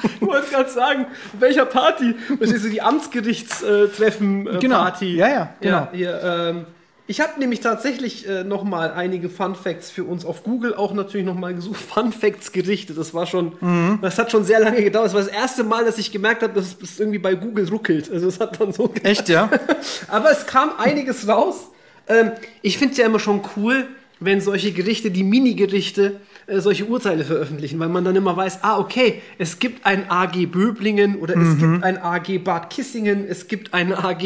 [0.02, 1.06] Ich wollte gerade sagen,
[1.38, 2.14] welcher Party?
[2.38, 4.86] Verstehst du, die Amtsgerichtstreffen äh, Genau.
[5.00, 5.76] Ja, ja, genau.
[5.76, 6.66] Ja, hier, ähm,
[7.10, 10.94] ich habe nämlich tatsächlich äh, noch mal einige Fun Facts für uns auf Google auch
[10.94, 11.80] natürlich noch mal gesucht.
[11.94, 13.98] Fun Facts Gerichte, das war schon, Mhm.
[14.00, 15.06] das hat schon sehr lange gedauert.
[15.06, 18.08] Das war das erste Mal, dass ich gemerkt habe, dass es irgendwie bei Google ruckelt.
[18.12, 19.50] Also es hat dann so Echt, ja?
[20.08, 21.56] Aber es kam einiges raus.
[22.06, 22.30] Ähm,
[22.62, 23.88] ich finde es ja immer schon cool,
[24.20, 26.20] wenn solche Gerichte, die Mini-Gerichte,
[26.50, 30.46] äh, solche Urteile veröffentlichen, weil man dann immer weiß, ah, okay, es gibt ein AG
[30.46, 34.22] Böblingen oder es gibt ein AG Bad Kissingen, es gibt ein AG,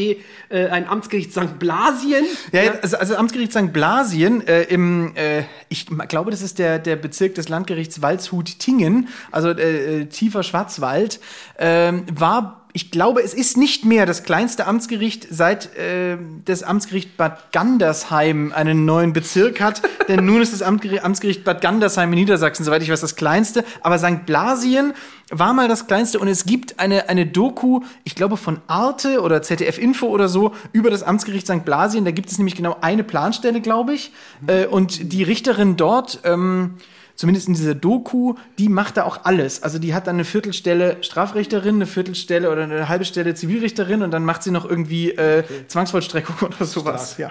[0.48, 1.58] äh, ein Amtsgericht St.
[1.58, 2.24] Blasien.
[2.52, 3.72] Ja, also, also Amtsgericht St.
[3.72, 9.50] Blasien äh, im, äh, ich glaube, das ist der, der Bezirk des Landgerichts Waldshut-Tingen, also
[9.50, 11.20] äh, äh, tiefer Schwarzwald,
[11.58, 17.16] ähm, war ich glaube, es ist nicht mehr das kleinste Amtsgericht, seit äh, das Amtsgericht
[17.16, 19.80] Bad Gandersheim einen neuen Bezirk hat.
[20.08, 23.64] Denn nun ist das Amtsgericht Bad Gandersheim in Niedersachsen, soweit ich weiß, das kleinste.
[23.80, 24.26] Aber St.
[24.26, 24.92] Blasien
[25.30, 29.40] war mal das kleinste und es gibt eine, eine Doku, ich glaube von Arte oder
[29.40, 31.64] ZDF Info oder so, über das Amtsgericht St.
[31.64, 32.04] Blasien.
[32.04, 34.10] Da gibt es nämlich genau eine Planstelle, glaube ich.
[34.48, 36.74] Äh, und die Richterin dort, ähm,
[37.16, 39.62] zumindest in dieser Doku, die macht da auch alles.
[39.62, 44.10] Also die hat dann eine Viertelstelle Strafrichterin, eine Viertelstelle oder eine halbe Stelle Zivilrichterin und
[44.10, 47.16] dann macht sie noch irgendwie äh, Zwangsvollstreckung oder sowas.
[47.18, 47.30] Ja.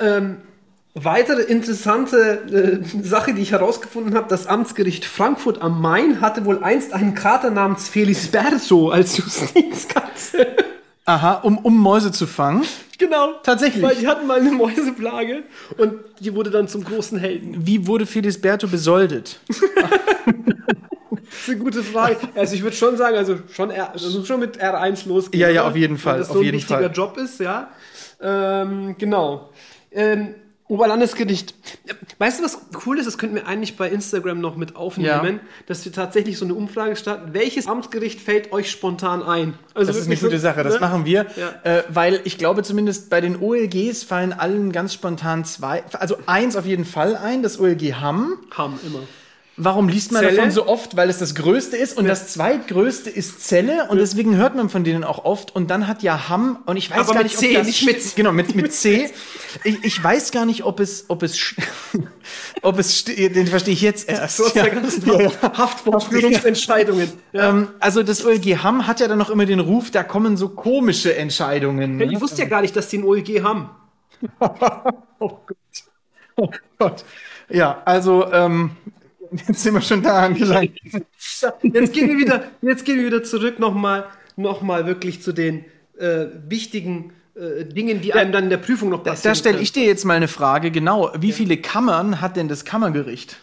[0.00, 0.38] Ähm,
[0.94, 6.62] weitere interessante äh, Sache, die ich herausgefunden habe, das Amtsgericht Frankfurt am Main hatte wohl
[6.62, 10.46] einst einen Kater namens Felisberto als Justizkatze.
[11.04, 12.64] Aha, um, um Mäuse zu fangen.
[12.98, 13.34] Genau.
[13.42, 13.82] Tatsächlich.
[13.82, 15.44] Weil die hatten mal eine Mäuseplage
[15.78, 17.66] und die wurde dann zum großen Helden.
[17.66, 19.40] Wie wurde Felisberto besoldet?
[21.28, 22.16] Das ist eine gute Frage.
[22.34, 25.40] Also ich würde schon sagen, also schon, R, also schon mit R1 losgehen.
[25.40, 26.92] Ja, ja, auf jeden Fall, Weil das auf so ein jeden wichtiger Fall.
[26.92, 27.70] Job ist, ja.
[28.20, 29.50] Ähm, genau.
[29.92, 30.34] Ähm,
[30.68, 31.54] Oberlandesgericht.
[32.18, 33.06] Weißt du, was cool ist?
[33.06, 35.48] Das könnten wir eigentlich bei Instagram noch mit aufnehmen, Ja.
[35.66, 37.32] dass wir tatsächlich so eine Umfrage starten.
[37.34, 39.54] Welches Amtsgericht fällt euch spontan ein?
[39.74, 40.80] Also Das ist eine gute so, Sache, das ne?
[40.80, 41.26] machen wir.
[41.36, 41.54] Ja.
[41.62, 46.56] Äh, weil ich glaube, zumindest bei den OLGs fallen allen ganz spontan zwei, also eins
[46.56, 48.38] auf jeden Fall ein, das OLG Hamm.
[48.50, 49.00] Haben immer.
[49.58, 50.36] Warum liest man Celle?
[50.36, 50.96] davon so oft?
[50.96, 54.84] Weil es das Größte ist und das zweitgrößte ist Zelle und deswegen hört man von
[54.84, 55.56] denen auch oft.
[55.56, 57.66] Und dann hat ja Hamm und ich weiß Aber gar mit nicht, C, ob das
[57.66, 59.10] nicht mit- genau mit mit C.
[59.64, 61.54] Ich, ich weiß gar nicht, ob es ob es
[62.62, 64.40] ob es den verstehe ich jetzt erst.
[67.32, 67.48] Ja.
[67.48, 70.50] Ähm, also das OLG Hamm hat ja dann noch immer den Ruf, da kommen so
[70.50, 71.98] komische Entscheidungen.
[72.00, 73.70] Ich wusste ja gar nicht, dass die ein OLG haben.
[75.18, 77.04] Oh Gott.
[77.48, 78.72] Ja, also ähm,
[79.46, 80.72] jetzt sind wir schon da angelangt.
[81.62, 85.64] Jetzt gehen wir wieder, jetzt gehen wir wieder zurück nochmal noch mal wirklich zu den
[85.98, 89.32] äh, wichtigen äh, Dingen, die einem dann in der Prüfung noch passieren.
[89.32, 89.62] Da stelle können.
[89.62, 91.10] ich dir jetzt mal eine Frage, genau.
[91.18, 93.38] Wie viele Kammern hat denn das Kammergericht?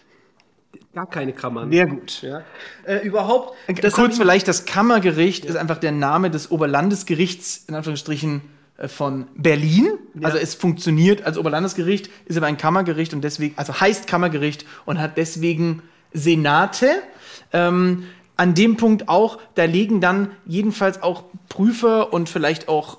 [0.93, 1.71] gar keine Kammern.
[1.71, 2.21] Sehr gut.
[2.21, 2.43] Ja.
[2.85, 3.57] Äh, überhaupt.
[3.81, 8.37] Das hab Kurz ich- vielleicht, das Kammergericht ist einfach der Name des Oberlandesgerichts, in Anführungsstrichen,
[8.37, 8.41] äh,
[8.87, 9.91] von Berlin.
[10.21, 14.99] Also es funktioniert als Oberlandesgericht, ist aber ein Kammergericht und deswegen, also heißt Kammergericht und
[14.99, 16.87] hat deswegen Senate.
[17.51, 18.05] Ähm,
[18.35, 22.97] an dem Punkt auch, da legen dann jedenfalls auch Prüfer und vielleicht auch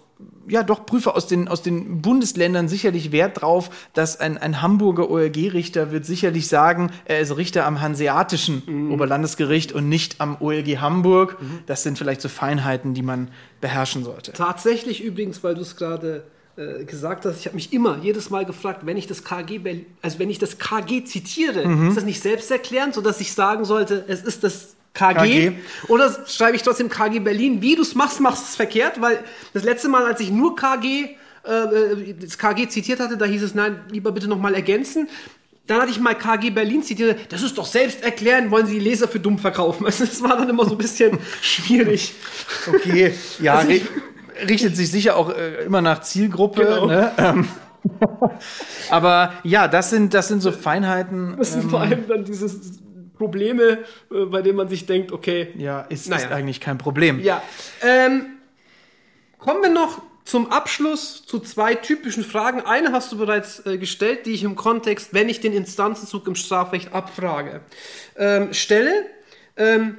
[0.48, 5.10] ja, doch Prüfer aus den, aus den Bundesländern sicherlich Wert drauf, dass ein, ein Hamburger
[5.10, 11.36] OLG-Richter wird sicherlich sagen, er ist Richter am Hanseatischen Oberlandesgericht und nicht am OLG Hamburg.
[11.66, 13.28] Das sind vielleicht so Feinheiten, die man
[13.60, 14.32] beherrschen sollte.
[14.32, 16.24] Tatsächlich übrigens, weil du es gerade
[16.56, 19.60] äh, gesagt hast, ich habe mich immer jedes Mal gefragt, wenn ich das KG,
[20.02, 21.88] also wenn ich das KG zitiere, Mhm.
[21.88, 25.52] ist das nicht selbsterklärend, soda's ich sagen sollte, es ist das KG, KG.
[25.88, 27.60] oder schreibe ich trotzdem KG Berlin?
[27.60, 29.18] Wie du es machst, machst du es verkehrt, weil
[29.52, 33.54] das letzte Mal, als ich nur KG, äh, das KG zitiert hatte, da hieß es,
[33.54, 35.08] nein, lieber bitte nochmal ergänzen.
[35.66, 39.08] Dann hatte ich mal KG Berlin zitiert, das ist doch selbsterklärend, wollen Sie die Leser
[39.08, 39.84] für dumm verkaufen?
[39.86, 42.14] Also das war dann immer so ein bisschen schwierig.
[42.68, 46.62] Okay, ja, Also ich- ri- richtet sich sicher auch äh, immer nach Zielgruppe.
[46.64, 46.86] Genau.
[46.86, 47.12] Ne?
[47.18, 47.48] Ähm,
[48.90, 51.34] aber ja, das sind, das sind so Feinheiten.
[51.38, 52.48] Das sind ähm, vor allem dann diese
[53.16, 53.78] Probleme,
[54.10, 56.26] äh, bei denen man sich denkt, okay, ja, ist, Naja.
[56.26, 57.20] ist eigentlich kein Problem.
[57.20, 57.42] ja.
[57.82, 58.26] Ähm,
[59.38, 62.62] kommen wir noch zum Abschluss zu zwei typischen Fragen.
[62.62, 66.34] Eine hast du bereits äh, gestellt, die ich im Kontext, wenn ich den Instanzenzug im
[66.34, 67.60] Strafrecht abfrage,
[68.16, 69.04] ähm, stelle.
[69.56, 69.98] Ähm,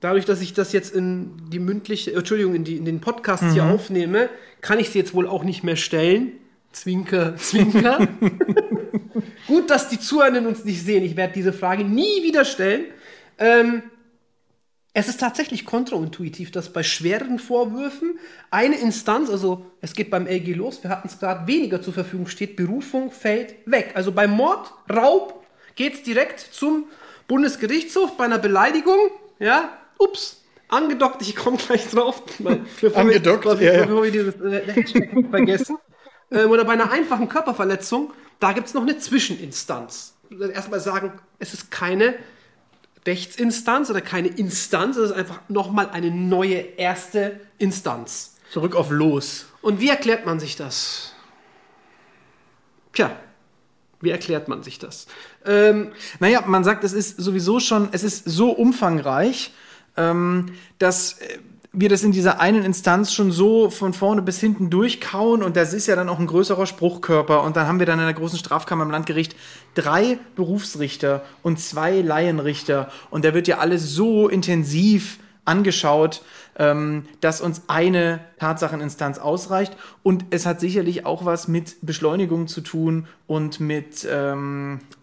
[0.00, 3.64] dadurch, dass ich das jetzt in die mündliche, Entschuldigung, in, die, in den Podcast hier
[3.64, 4.28] aufnehme,
[4.60, 6.32] kann ich sie jetzt wohl auch nicht mehr stellen.
[6.72, 8.08] Zwinker, Zwinker.
[9.46, 11.04] Gut, dass die Zuhörenden uns nicht sehen.
[11.04, 12.86] Ich werde diese Frage nie wieder stellen.
[13.38, 13.82] Ähm,
[14.94, 18.18] es ist tatsächlich kontraintuitiv, dass bei schweren Vorwürfen
[18.50, 22.26] eine Instanz, also es geht beim LG los, wir hatten es gerade, weniger zur Verfügung
[22.26, 23.92] steht, Berufung fällt weg.
[23.94, 26.84] Also beim Mord, Raub geht es direkt zum
[27.26, 28.98] Bundesgerichtshof, bei einer Beleidigung,
[29.38, 32.22] ja, ups, angedockt, ich komme gleich drauf.
[32.80, 35.78] Bevor Angedockt, wir, bevor, ja, bevor wir dieses äh, Hashtag vergessen.
[36.32, 40.14] Ähm, oder bei einer einfachen Körperverletzung, da gibt es noch eine Zwischeninstanz.
[40.30, 42.14] Erstmal sagen, es ist keine
[43.06, 48.36] Rechtsinstanz oder keine Instanz, es ist einfach nochmal eine neue erste Instanz.
[48.50, 49.46] Zurück auf Los.
[49.60, 51.14] Und wie erklärt man sich das?
[52.92, 53.16] Tja,
[54.00, 55.06] wie erklärt man sich das?
[55.44, 59.52] Ähm, Naja, man sagt, es ist sowieso schon, es ist so umfangreich,
[59.96, 61.38] ähm, dass äh,
[61.72, 65.72] wir das in dieser einen Instanz schon so von vorne bis hinten durchkauen und das
[65.72, 67.42] ist ja dann auch ein größerer Spruchkörper.
[67.42, 69.34] Und dann haben wir dann in der großen Strafkammer im Landgericht
[69.74, 72.90] drei Berufsrichter und zwei Laienrichter.
[73.10, 76.22] Und da wird ja alles so intensiv angeschaut,
[76.58, 79.74] ähm, dass uns eine Tatsacheninstanz ausreicht.
[80.02, 85.01] Und es hat sicherlich auch was mit Beschleunigung zu tun und mit ähm, äh,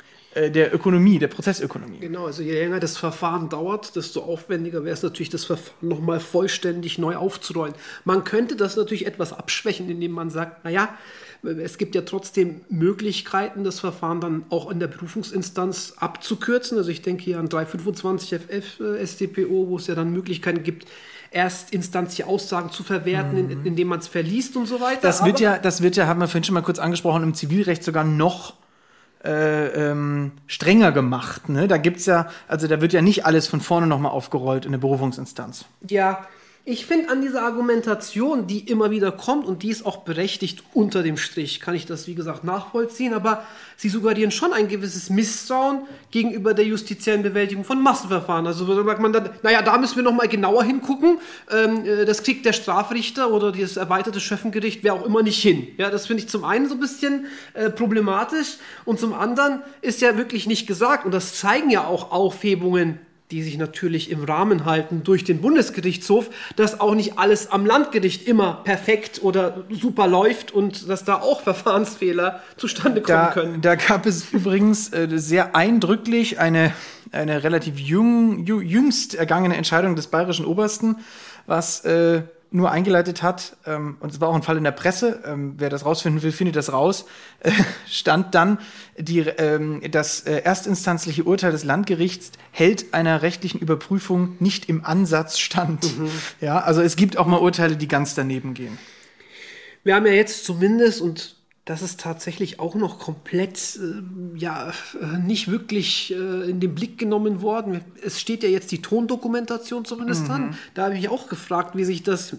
[0.49, 1.99] der Ökonomie, der Prozessökonomie.
[1.99, 6.19] Genau, also je länger das Verfahren dauert, desto aufwendiger wäre es natürlich, das Verfahren nochmal
[6.19, 7.73] vollständig neu aufzurollen.
[8.05, 10.89] Man könnte das natürlich etwas abschwächen, indem man sagt, naja,
[11.43, 16.77] es gibt ja trotzdem Möglichkeiten, das Verfahren dann auch in der Berufungsinstanz abzukürzen.
[16.77, 20.85] Also ich denke hier an 325 FF äh, StPO, wo es ja dann Möglichkeiten gibt,
[21.31, 24.97] erstinstanzliche Aussagen zu verwerten, in, indem man es verliest und so weiter.
[24.97, 25.01] Mhm.
[25.01, 27.33] Das wird Aber- ja, das wird ja, haben wir vorhin schon mal kurz angesprochen, im
[27.33, 28.53] Zivilrecht sogar noch
[29.23, 31.49] äh, ähm, strenger gemacht.
[31.49, 31.67] Ne?
[31.67, 34.79] Da gibt's ja, also da wird ja nicht alles von vorne nochmal aufgerollt in der
[34.79, 35.65] Berufungsinstanz.
[35.87, 36.25] Ja,
[36.65, 41.03] ich finde an dieser Argumentation, die immer wieder kommt und die ist auch berechtigt unter
[41.03, 43.45] dem Strich, kann ich das wie gesagt nachvollziehen, aber
[43.77, 45.79] sie suggerieren schon ein gewisses Misstrauen
[46.11, 48.45] gegenüber der justiziellen Bewältigung von Massenverfahren.
[48.45, 51.19] Also sagt man dann, naja, da müssen wir noch mal genauer hingucken.
[51.49, 55.69] Ähm, äh, das kriegt der Strafrichter oder das erweiterte Schöffengericht, wer auch immer nicht hin.
[55.77, 60.01] Ja, das finde ich zum einen so ein bisschen äh, problematisch und zum anderen ist
[60.01, 62.99] ja wirklich nicht gesagt und das zeigen ja auch Aufhebungen
[63.31, 68.27] die sich natürlich im Rahmen halten durch den Bundesgerichtshof, dass auch nicht alles am Landgericht
[68.27, 73.61] immer perfekt oder super läuft und dass da auch Verfahrensfehler zustande kommen Da, können.
[73.61, 76.73] da gab es übrigens äh, sehr eindrücklich eine,
[77.11, 80.95] eine relativ jung, ju, jüngst ergangene Entscheidung des bayerischen Obersten,
[81.45, 85.21] was äh, nur eingeleitet hat, ähm, und es war auch ein Fall in der Presse,
[85.25, 87.05] ähm, wer das rausfinden will, findet das raus,
[87.41, 87.51] äh,
[87.87, 88.59] stand dann,
[88.97, 95.37] die, ähm, das äh, erstinstanzliche Urteil des Landgerichts hält einer rechtlichen Überprüfung nicht im Ansatz
[95.37, 95.85] stand.
[96.41, 98.77] Ja, also es gibt auch mal Urteile, die ganz daneben gehen.
[99.83, 101.38] Wir haben ja jetzt zumindest, und
[101.69, 104.01] das ist tatsächlich auch noch komplett äh,
[104.39, 107.81] ja, äh, nicht wirklich äh, in den Blick genommen worden.
[108.03, 110.57] Es steht ja jetzt die Tondokumentation zumindest an.
[110.73, 112.35] Da habe ich auch gefragt, wie sich das.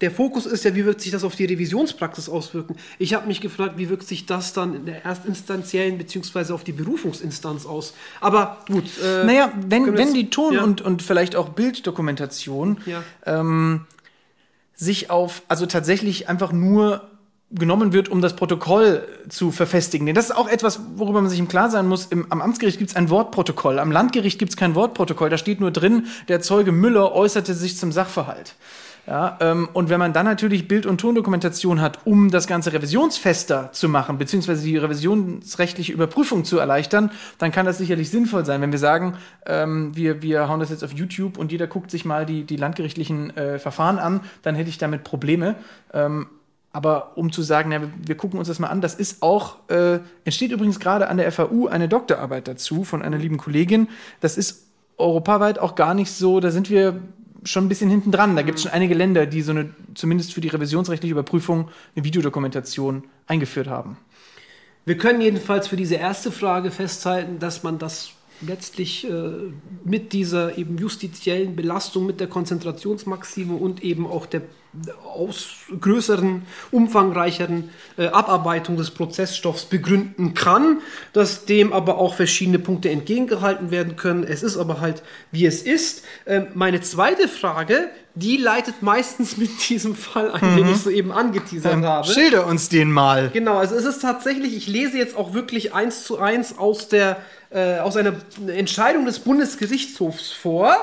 [0.00, 2.76] Der Fokus ist ja, wie wirkt sich das auf die Revisionspraxis auswirken?
[2.98, 6.72] Ich habe mich gefragt, wie wirkt sich das dann in der erstinstanziellen beziehungsweise auf die
[6.72, 7.92] Berufungsinstanz aus?
[8.22, 8.84] Aber gut.
[9.04, 10.64] Äh, Naja, wenn, wenn die Ton- ja.
[10.64, 13.04] und, und vielleicht auch Bilddokumentation Ja.
[13.26, 13.84] ähm,
[14.74, 17.08] sich auf, also tatsächlich einfach nur
[17.54, 20.06] genommen wird, um das Protokoll zu verfestigen.
[20.06, 22.06] Denn das ist auch etwas, worüber man sich im Klaren sein muss.
[22.06, 25.30] Im, am Amtsgericht gibt es ein Wortprotokoll, am Landgericht gibt es kein Wortprotokoll.
[25.30, 28.54] Da steht nur drin, der Zeuge Müller äußerte sich zum Sachverhalt.
[29.04, 33.70] Ja, ähm, und wenn man dann natürlich Bild- und Tondokumentation hat, um das Ganze revisionsfester
[33.72, 38.60] zu machen, beziehungsweise die revisionsrechtliche Überprüfung zu erleichtern, dann kann das sicherlich sinnvoll sein.
[38.60, 42.04] Wenn wir sagen, ähm, wir, wir hauen das jetzt auf YouTube und jeder guckt sich
[42.04, 45.56] mal die, die landgerichtlichen äh, Verfahren an, dann hätte ich damit Probleme.
[45.92, 46.28] Ähm,
[46.72, 49.56] aber um zu sagen, na, wir, wir gucken uns das mal an, das ist auch,
[49.68, 53.88] äh, entsteht übrigens gerade an der FAU eine Doktorarbeit dazu von einer lieben Kollegin.
[54.20, 57.00] Das ist europaweit auch gar nicht so, da sind wir
[57.44, 58.36] schon ein bisschen hinten dran.
[58.36, 62.04] Da gibt es schon einige Länder, die so eine, zumindest für die revisionsrechtliche Überprüfung, eine
[62.04, 63.98] Videodokumentation eingeführt haben.
[64.84, 69.30] Wir können jedenfalls für diese erste Frage festhalten, dass man das letztlich äh,
[69.84, 74.42] mit dieser eben justiziellen Belastung, mit der Konzentrationsmaxime und eben auch der
[75.04, 80.78] aus größeren, umfangreicheren äh, Abarbeitung des Prozessstoffs begründen kann,
[81.12, 84.24] dass dem aber auch verschiedene Punkte entgegengehalten werden können.
[84.24, 86.04] Es ist aber halt, wie es ist.
[86.26, 91.84] Ähm, meine zweite Frage, die leitet meistens mit diesem Fall ein, den ich soeben angeteasert
[91.84, 92.08] habe.
[92.08, 93.28] Schilder uns den mal.
[93.30, 97.18] Genau, also es ist tatsächlich, ich lese jetzt auch wirklich eins zu eins aus, der,
[97.50, 98.14] äh, aus einer
[98.46, 100.76] Entscheidung des Bundesgerichtshofs vor.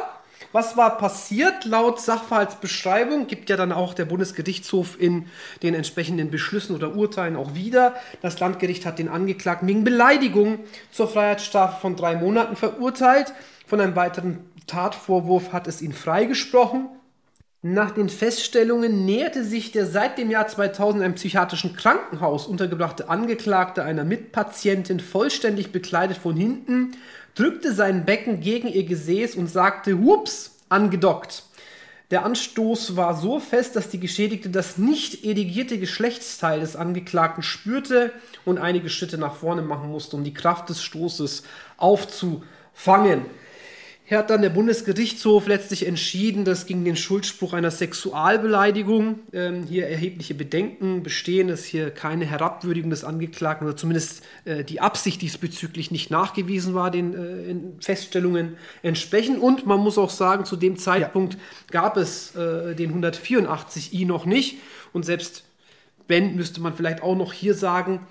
[0.52, 1.66] Was war passiert?
[1.66, 5.28] Laut Sachverhaltsbeschreibung gibt ja dann auch der Bundesgerichtshof in
[5.62, 7.96] den entsprechenden Beschlüssen oder Urteilen auch wieder.
[8.24, 10.60] Das Landgericht hat den Angeklagten wegen Beleidigung
[10.92, 13.32] zur Freiheitsstrafe von drei Monaten verurteilt.
[13.68, 16.90] Von einem weiteren Tatvorwurf hat es ihn freigesprochen.
[17.62, 23.84] Nach den Feststellungen näherte sich der seit dem Jahr 2000 im psychiatrischen Krankenhaus untergebrachte Angeklagte
[23.84, 26.96] einer Mitpatientin vollständig bekleidet von hinten,
[27.36, 31.44] drückte sein Becken gegen ihr Gesäß und sagte Hups, angedockt.
[32.12, 38.12] Der Anstoß war so fest, dass die Geschädigte das nicht edigierte Geschlechtsteil des Angeklagten spürte
[38.46, 41.44] und einige Schritte nach vorne machen musste, um die Kraft des Stoßes
[41.78, 43.26] aufzufangen.
[44.10, 49.88] Hier hat dann der Bundesgerichtshof letztlich entschieden, dass gegen den Schuldspruch einer Sexualbeleidigung ähm, hier
[49.88, 55.92] erhebliche Bedenken bestehen, dass hier keine Herabwürdigung des Angeklagten oder zumindest äh, die Absicht diesbezüglich
[55.92, 59.38] nicht nachgewiesen war, den äh, Feststellungen entsprechen.
[59.38, 61.40] Und man muss auch sagen, zu dem Zeitpunkt ja.
[61.70, 64.58] gab es äh, den 184i noch nicht.
[64.92, 65.44] Und selbst
[66.08, 68.08] wenn, müsste man vielleicht auch noch hier sagen,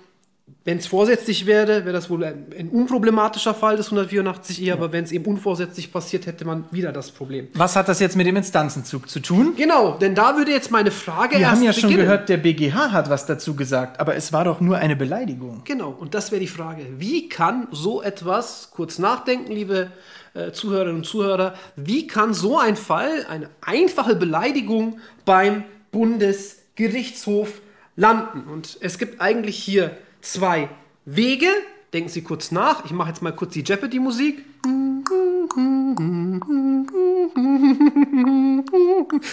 [0.65, 4.91] wenn es vorsätzlich wäre, wäre das wohl ein, ein, unproblematischer Fall des 184 eher, aber
[4.91, 7.47] wenn es eben unvorsätzlich passiert, hätte man wieder das Problem.
[7.55, 9.53] Was hat das jetzt mit dem Instanzenzug zu tun?
[9.55, 11.91] Genau, denn da würde jetzt meine Frage Wir haben ja beginnen.
[11.91, 15.61] schon gehört, der BGH hat was dazu gesagt, aber es war doch nur eine Beleidigung.
[15.63, 16.85] Genau, und das wäre die Frage.
[16.97, 19.91] Wie kann so etwas, kurz nachdenken, liebe
[20.33, 27.61] äh, Zuhörerinnen und Zuhörer, wie kann so ein Fall, eine einfache Beleidigung beim Bundesgerichtshof
[27.95, 28.43] landen?
[28.51, 30.69] Und es gibt eigentlich hier zwei
[31.05, 31.47] Wege.
[31.93, 32.85] Denken Sie kurz nach.
[32.85, 34.45] Ich mache jetzt mal kurz die Jeopardy-Musik.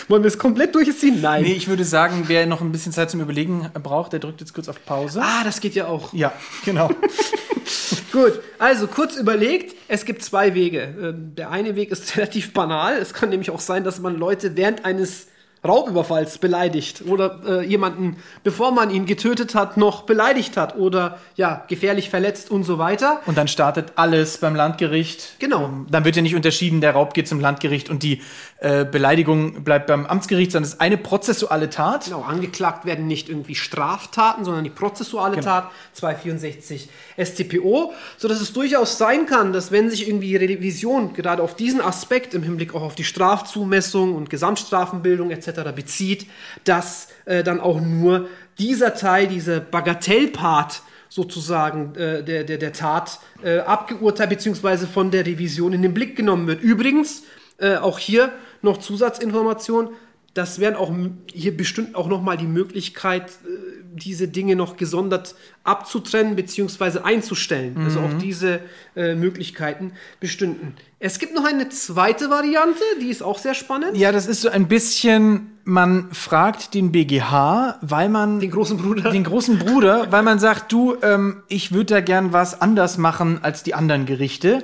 [0.08, 1.20] Wollen wir es komplett durchziehen?
[1.20, 1.42] Nein.
[1.42, 4.54] Nee, ich würde sagen, wer noch ein bisschen Zeit zum Überlegen braucht, der drückt jetzt
[4.54, 5.20] kurz auf Pause.
[5.22, 6.12] Ah, das geht ja auch.
[6.12, 6.32] Ja,
[6.64, 6.90] genau.
[8.12, 10.94] Gut, also kurz überlegt, es gibt zwei Wege.
[11.00, 12.96] Ähm, der eine Weg ist relativ banal.
[12.96, 15.26] Es kann nämlich auch sein, dass man Leute während eines
[15.66, 21.64] Raubüberfalls beleidigt oder äh, jemanden, bevor man ihn getötet hat, noch beleidigt hat oder ja,
[21.68, 23.20] gefährlich verletzt und so weiter.
[23.26, 25.38] Und dann startet alles beim Landgericht.
[25.38, 25.70] Genau.
[25.90, 28.22] Dann wird ja nicht unterschieden, der Raub geht zum Landgericht und die
[28.58, 32.06] äh, Beleidigung bleibt beim Amtsgericht, sondern es ist eine prozessuale Tat.
[32.06, 35.44] Genau, angeklagt werden nicht irgendwie Straftaten, sondern die prozessuale genau.
[35.44, 36.88] Tat 264
[37.22, 41.82] StPO, so dass es durchaus sein kann, dass wenn sich irgendwie Revision gerade auf diesen
[41.82, 46.26] Aspekt im Hinblick auch auf die Strafzumessung und Gesamtstrafenbildung etc bezieht,
[46.64, 48.26] dass äh, dann auch nur
[48.58, 54.86] dieser Teil, dieser Bagatellpart sozusagen äh, der, der, der Tat äh, abgeurteilt bzw.
[54.86, 56.62] von der Revision in den Blick genommen wird.
[56.62, 57.22] Übrigens,
[57.58, 58.32] äh, auch hier
[58.66, 59.88] noch Zusatzinformation,
[60.36, 60.92] das wären auch
[61.32, 67.00] hier bestimmt auch nochmal die Möglichkeit, äh, diese Dinge noch gesondert abzutrennen bzw.
[67.00, 67.74] einzustellen.
[67.74, 67.84] Mhm.
[67.84, 68.60] Also auch diese
[68.94, 70.74] äh, Möglichkeiten bestünden.
[70.98, 73.96] Es gibt noch eine zweite Variante, die ist auch sehr spannend.
[73.96, 78.40] Ja, das ist so ein bisschen, man fragt den BGH, weil man.
[78.40, 79.10] Den großen Bruder.
[79.10, 83.40] Den großen Bruder, weil man sagt, du, ähm, ich würde da gern was anders machen
[83.42, 84.62] als die anderen Gerichte.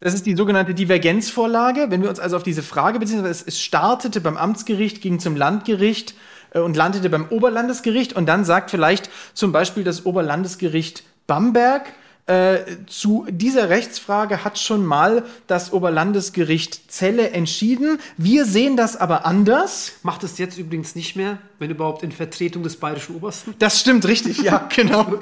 [0.00, 1.86] Das ist die sogenannte Divergenzvorlage.
[1.88, 6.14] Wenn wir uns also auf diese Frage beziehen, es startete beim Amtsgericht, ging zum Landgericht
[6.52, 11.92] äh, und landete beim Oberlandesgericht und dann sagt vielleicht zum Beispiel das Oberlandesgericht Bamberg,
[12.28, 17.98] äh, zu dieser Rechtsfrage hat schon mal das Oberlandesgericht Celle entschieden.
[18.18, 19.92] Wir sehen das aber anders.
[20.02, 23.54] Macht es jetzt übrigens nicht mehr, wenn überhaupt in Vertretung des bayerischen Obersten?
[23.58, 25.14] Das stimmt richtig, ja, genau.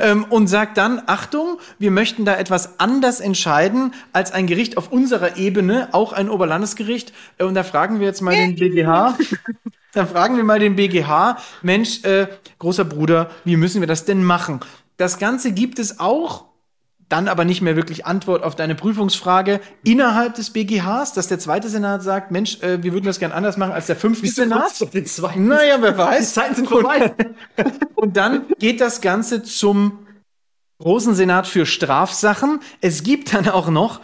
[0.00, 4.90] ähm, und sagt dann, Achtung, wir möchten da etwas anders entscheiden als ein Gericht auf
[4.90, 7.12] unserer Ebene, auch ein Oberlandesgericht.
[7.38, 9.16] Äh, und da fragen wir jetzt mal den BGH.
[9.92, 12.26] Dann fragen wir mal den BGH, Mensch, äh,
[12.58, 14.60] großer Bruder, wie müssen wir das denn machen?
[14.96, 16.46] Das Ganze gibt es auch,
[17.08, 21.68] dann aber nicht mehr wirklich Antwort auf deine Prüfungsfrage innerhalb des BGHs, dass der zweite
[21.68, 24.92] Senat sagt, Mensch, äh, wir würden das gern anders machen als der fünfte Senat.
[24.92, 25.46] Den zweiten?
[25.46, 26.28] Naja, wer weiß.
[26.28, 27.14] Die Zeiten sind vorbei.
[27.94, 30.06] Und dann geht das Ganze zum
[30.78, 32.60] Großen Senat für Strafsachen.
[32.80, 34.00] Es gibt dann auch noch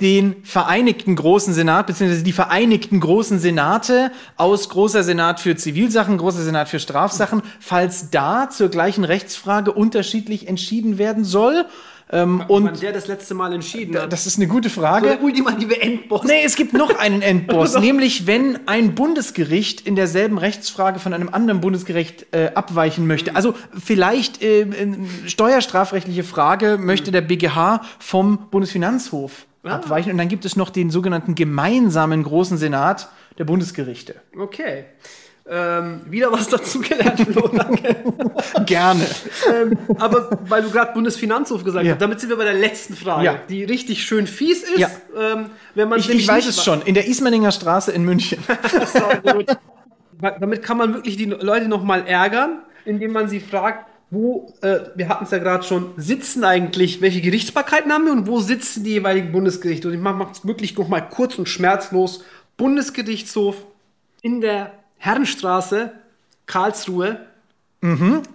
[0.00, 6.42] den Vereinigten Großen Senat, beziehungsweise die Vereinigten Großen Senate aus Großer Senat für Zivilsachen, Großer
[6.42, 11.66] Senat für Strafsachen, falls da zur gleichen Rechtsfrage unterschiedlich entschieden werden soll.
[12.12, 14.12] Ähm, und Wann der das letzte Mal entschieden hat?
[14.12, 15.16] Das ist eine gute Frage.
[15.18, 16.24] So ultimative Endboss.
[16.24, 21.30] Nee, es gibt noch einen Endboss, nämlich wenn ein Bundesgericht in derselben Rechtsfrage von einem
[21.30, 23.34] anderen Bundesgericht äh, abweichen möchte.
[23.34, 24.66] Also vielleicht äh,
[25.26, 29.76] steuerstrafrechtliche Frage möchte der BGH vom Bundesfinanzhof ah.
[29.76, 30.12] abweichen.
[30.12, 33.08] Und dann gibt es noch den sogenannten gemeinsamen Großen Senat
[33.38, 34.16] der Bundesgerichte.
[34.38, 34.84] Okay.
[35.44, 37.96] Ähm, wieder was dazu gelernt, Flo, danke.
[38.64, 39.04] Gerne.
[39.52, 41.92] ähm, aber weil du gerade Bundesfinanzhof gesagt Ja.
[41.92, 43.38] hast, damit sind wir bei der letzten Frage, Ja.
[43.48, 44.78] die richtig schön fies ist.
[44.78, 44.88] Ja.
[45.18, 46.80] Ähm, wenn man Ich, ich weiß es schon.
[46.82, 48.38] In der Ismaninger Straße in München.
[48.92, 49.42] So,
[50.20, 55.08] Damit kann man wirklich die Leute nochmal ärgern, indem man sie fragt, wo, äh, wir
[55.08, 58.90] hatten es ja gerade schon, sitzen eigentlich, welche Gerichtsbarkeiten haben wir und wo sitzen die
[58.90, 59.88] jeweiligen Bundesgerichte?
[59.88, 62.22] Und ich mache es wirklich nochmal kurz und schmerzlos.
[62.58, 63.56] Bundesgerichtshof
[64.20, 65.92] in der Herrenstraße,
[66.44, 67.20] Karlsruhe.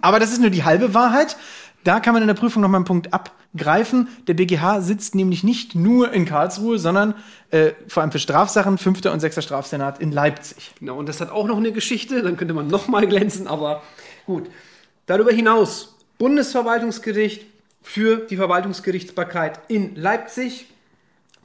[0.00, 1.36] Aber das ist nur die halbe Wahrheit.
[1.84, 4.08] Da kann man in der Prüfung noch mal einen Punkt abgreifen.
[4.26, 7.14] Der BGH sitzt nämlich nicht nur in Karlsruhe, sondern
[7.52, 10.72] äh, vor allem für Strafsachen, fünfter und sechster Strafsenat in Leipzig.
[10.80, 13.84] Genau, und das hat auch noch eine Geschichte, dann könnte man nochmal glänzen, aber
[14.26, 14.50] gut.
[15.08, 17.46] Darüber hinaus, Bundesverwaltungsgericht
[17.80, 20.66] für die Verwaltungsgerichtsbarkeit in Leipzig,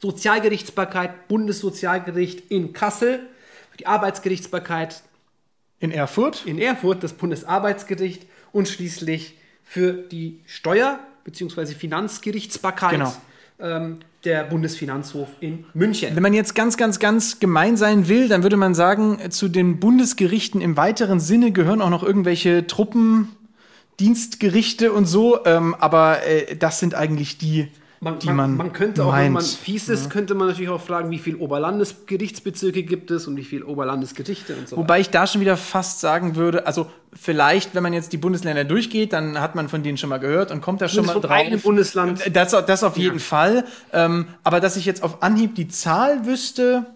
[0.01, 3.21] Sozialgerichtsbarkeit, Bundessozialgericht in Kassel,
[3.79, 5.01] die Arbeitsgerichtsbarkeit
[5.79, 6.45] In Erfurt.
[6.45, 11.67] in Erfurt, das Bundesarbeitsgericht und schließlich für die Steuer- bzw.
[11.67, 13.13] Finanzgerichtsbarkeit Genau.
[13.61, 16.13] ähm, der Bundesfinanzhof in München.
[16.17, 19.79] Wenn man jetzt ganz, ganz, ganz gemein sein will, dann würde man sagen, zu den
[19.79, 22.67] Bundesgerichten im weiteren Sinne gehören auch noch irgendwelche
[23.97, 25.45] Truppendienstgerichte und so.
[25.45, 27.67] Ähm, aber äh, das sind eigentlich die,
[27.99, 29.45] Man, die man, man, man könnte auch, wenn man meint.
[29.45, 33.65] fies ist, könnte man natürlich auch fragen, wie viele Oberlandesgerichtsbezirke gibt es und wie viele
[33.65, 37.93] Oberlandesgerichte und so Wobei ich da schon wieder fast sagen würde, also vielleicht, wenn man
[37.93, 40.87] jetzt die Bundesländer durchgeht, dann hat man von denen schon mal gehört und kommt da
[40.87, 41.31] schon mal drauf.
[41.31, 42.21] eigenen Bundesland.
[42.33, 43.65] Das, das auf jeden Fall.
[43.91, 46.87] Ähm, aber dass ich jetzt auf Anhieb die Zahl wüsste,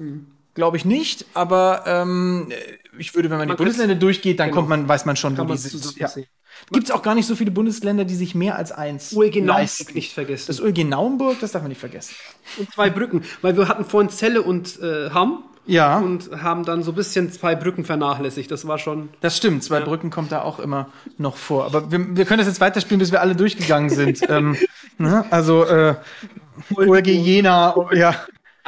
[0.56, 1.26] glaube ich nicht.
[1.34, 2.52] Aber ähm,
[2.98, 4.58] ich würde, wenn man, Man die Bundesländer durchgeht, dann genau.
[4.58, 5.98] kommt man, weiß man schon, Kann wo man die sind.
[5.98, 6.08] Ja.
[6.08, 6.26] sehen.
[6.72, 9.48] Gibt es auch gar nicht so viele Bundesländer, die sich mehr als eins OLG Naumburg
[9.48, 9.94] leisten.
[9.94, 10.46] nicht vergessen.
[10.48, 12.16] Das OLG Naumburg, das darf man nicht vergessen.
[12.58, 16.84] und zwei Brücken, weil wir hatten vorhin Celle und äh, Hamm Ja, und haben dann
[16.84, 18.52] so ein bisschen zwei Brücken vernachlässigt.
[18.52, 19.64] Das war schon das stimmt.
[19.64, 21.66] Zwei Brücken kommt da auch immer noch vor.
[21.66, 24.20] Aber wir, wir können das jetzt weiterspielen, bis wir alle durchgegangen sind.
[24.30, 24.58] ähm,
[24.98, 25.26] ne?
[25.30, 25.96] Also äh,
[26.76, 28.14] OLG Jena, oh, ja.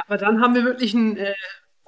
[0.06, 1.34] Aber dann haben wir wirklich ein äh,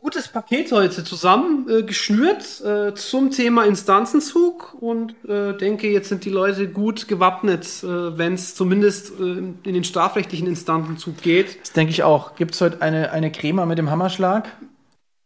[0.03, 6.25] gutes Paket heute zusammen äh, geschnürt äh, zum Thema Instanzenzug und äh, denke, jetzt sind
[6.25, 11.61] die Leute gut gewappnet, äh, wenn es zumindest äh, in den strafrechtlichen Instanzenzug geht.
[11.61, 12.35] Das denke ich auch.
[12.35, 14.49] Gibt es heute eine, eine Crema mit dem Hammerschlag?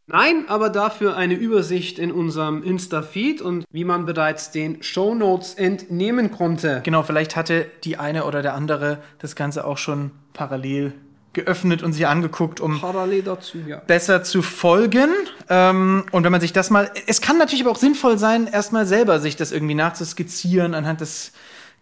[0.09, 6.31] Nein, aber dafür eine Übersicht in unserem Insta-Feed und wie man bereits den Shownotes entnehmen
[6.31, 6.83] konnte.
[6.85, 10.93] Genau, vielleicht hatte die eine oder der andere das Ganze auch schon parallel
[11.37, 13.76] geöffnet und sich angeguckt, um Parallel dazu, ja.
[13.76, 15.11] besser zu folgen.
[15.49, 18.87] Ähm, und wenn man sich das mal, es kann natürlich aber auch sinnvoll sein, erstmal
[18.87, 21.32] selber sich das irgendwie nachzuskizzieren anhand des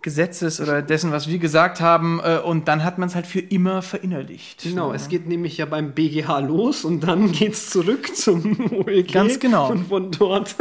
[0.02, 2.20] Gesetzes oder dessen, was wir gesagt haben.
[2.22, 4.62] Äh, und dann hat man es halt für immer verinnerlicht.
[4.64, 9.12] Genau, es geht nämlich ja beim BGH los und dann geht's zurück zum OLG.
[9.12, 9.70] Ganz genau.
[9.70, 10.56] Und von dort.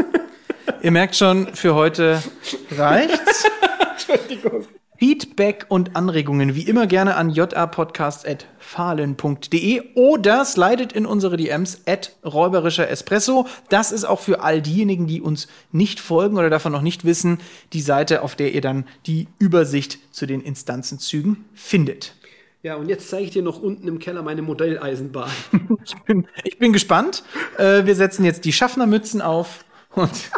[0.81, 2.23] Ihr merkt schon, für heute
[2.77, 3.45] reicht's.
[3.91, 4.65] Entschuldigung.
[5.03, 12.89] Feedback und Anregungen wie immer gerne an japodcast.fahlen.de oder slidet in unsere DMs at räuberischer
[12.89, 13.45] Espresso.
[13.67, 17.39] Das ist auch für all diejenigen, die uns nicht folgen oder davon noch nicht wissen,
[17.73, 22.15] die Seite, auf der ihr dann die Übersicht zu den Instanzenzügen findet.
[22.61, 25.29] Ja, und jetzt zeige ich dir noch unten im Keller meine Modelleisenbahn.
[25.83, 27.25] Ich bin, ich bin gespannt.
[27.57, 30.31] Äh, wir setzen jetzt die Schaffnermützen auf und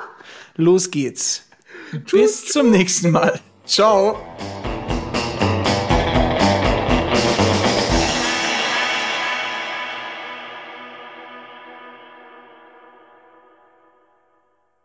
[0.55, 1.47] los geht's.
[2.11, 3.39] Bis zum nächsten Mal.
[3.66, 4.16] Ciao!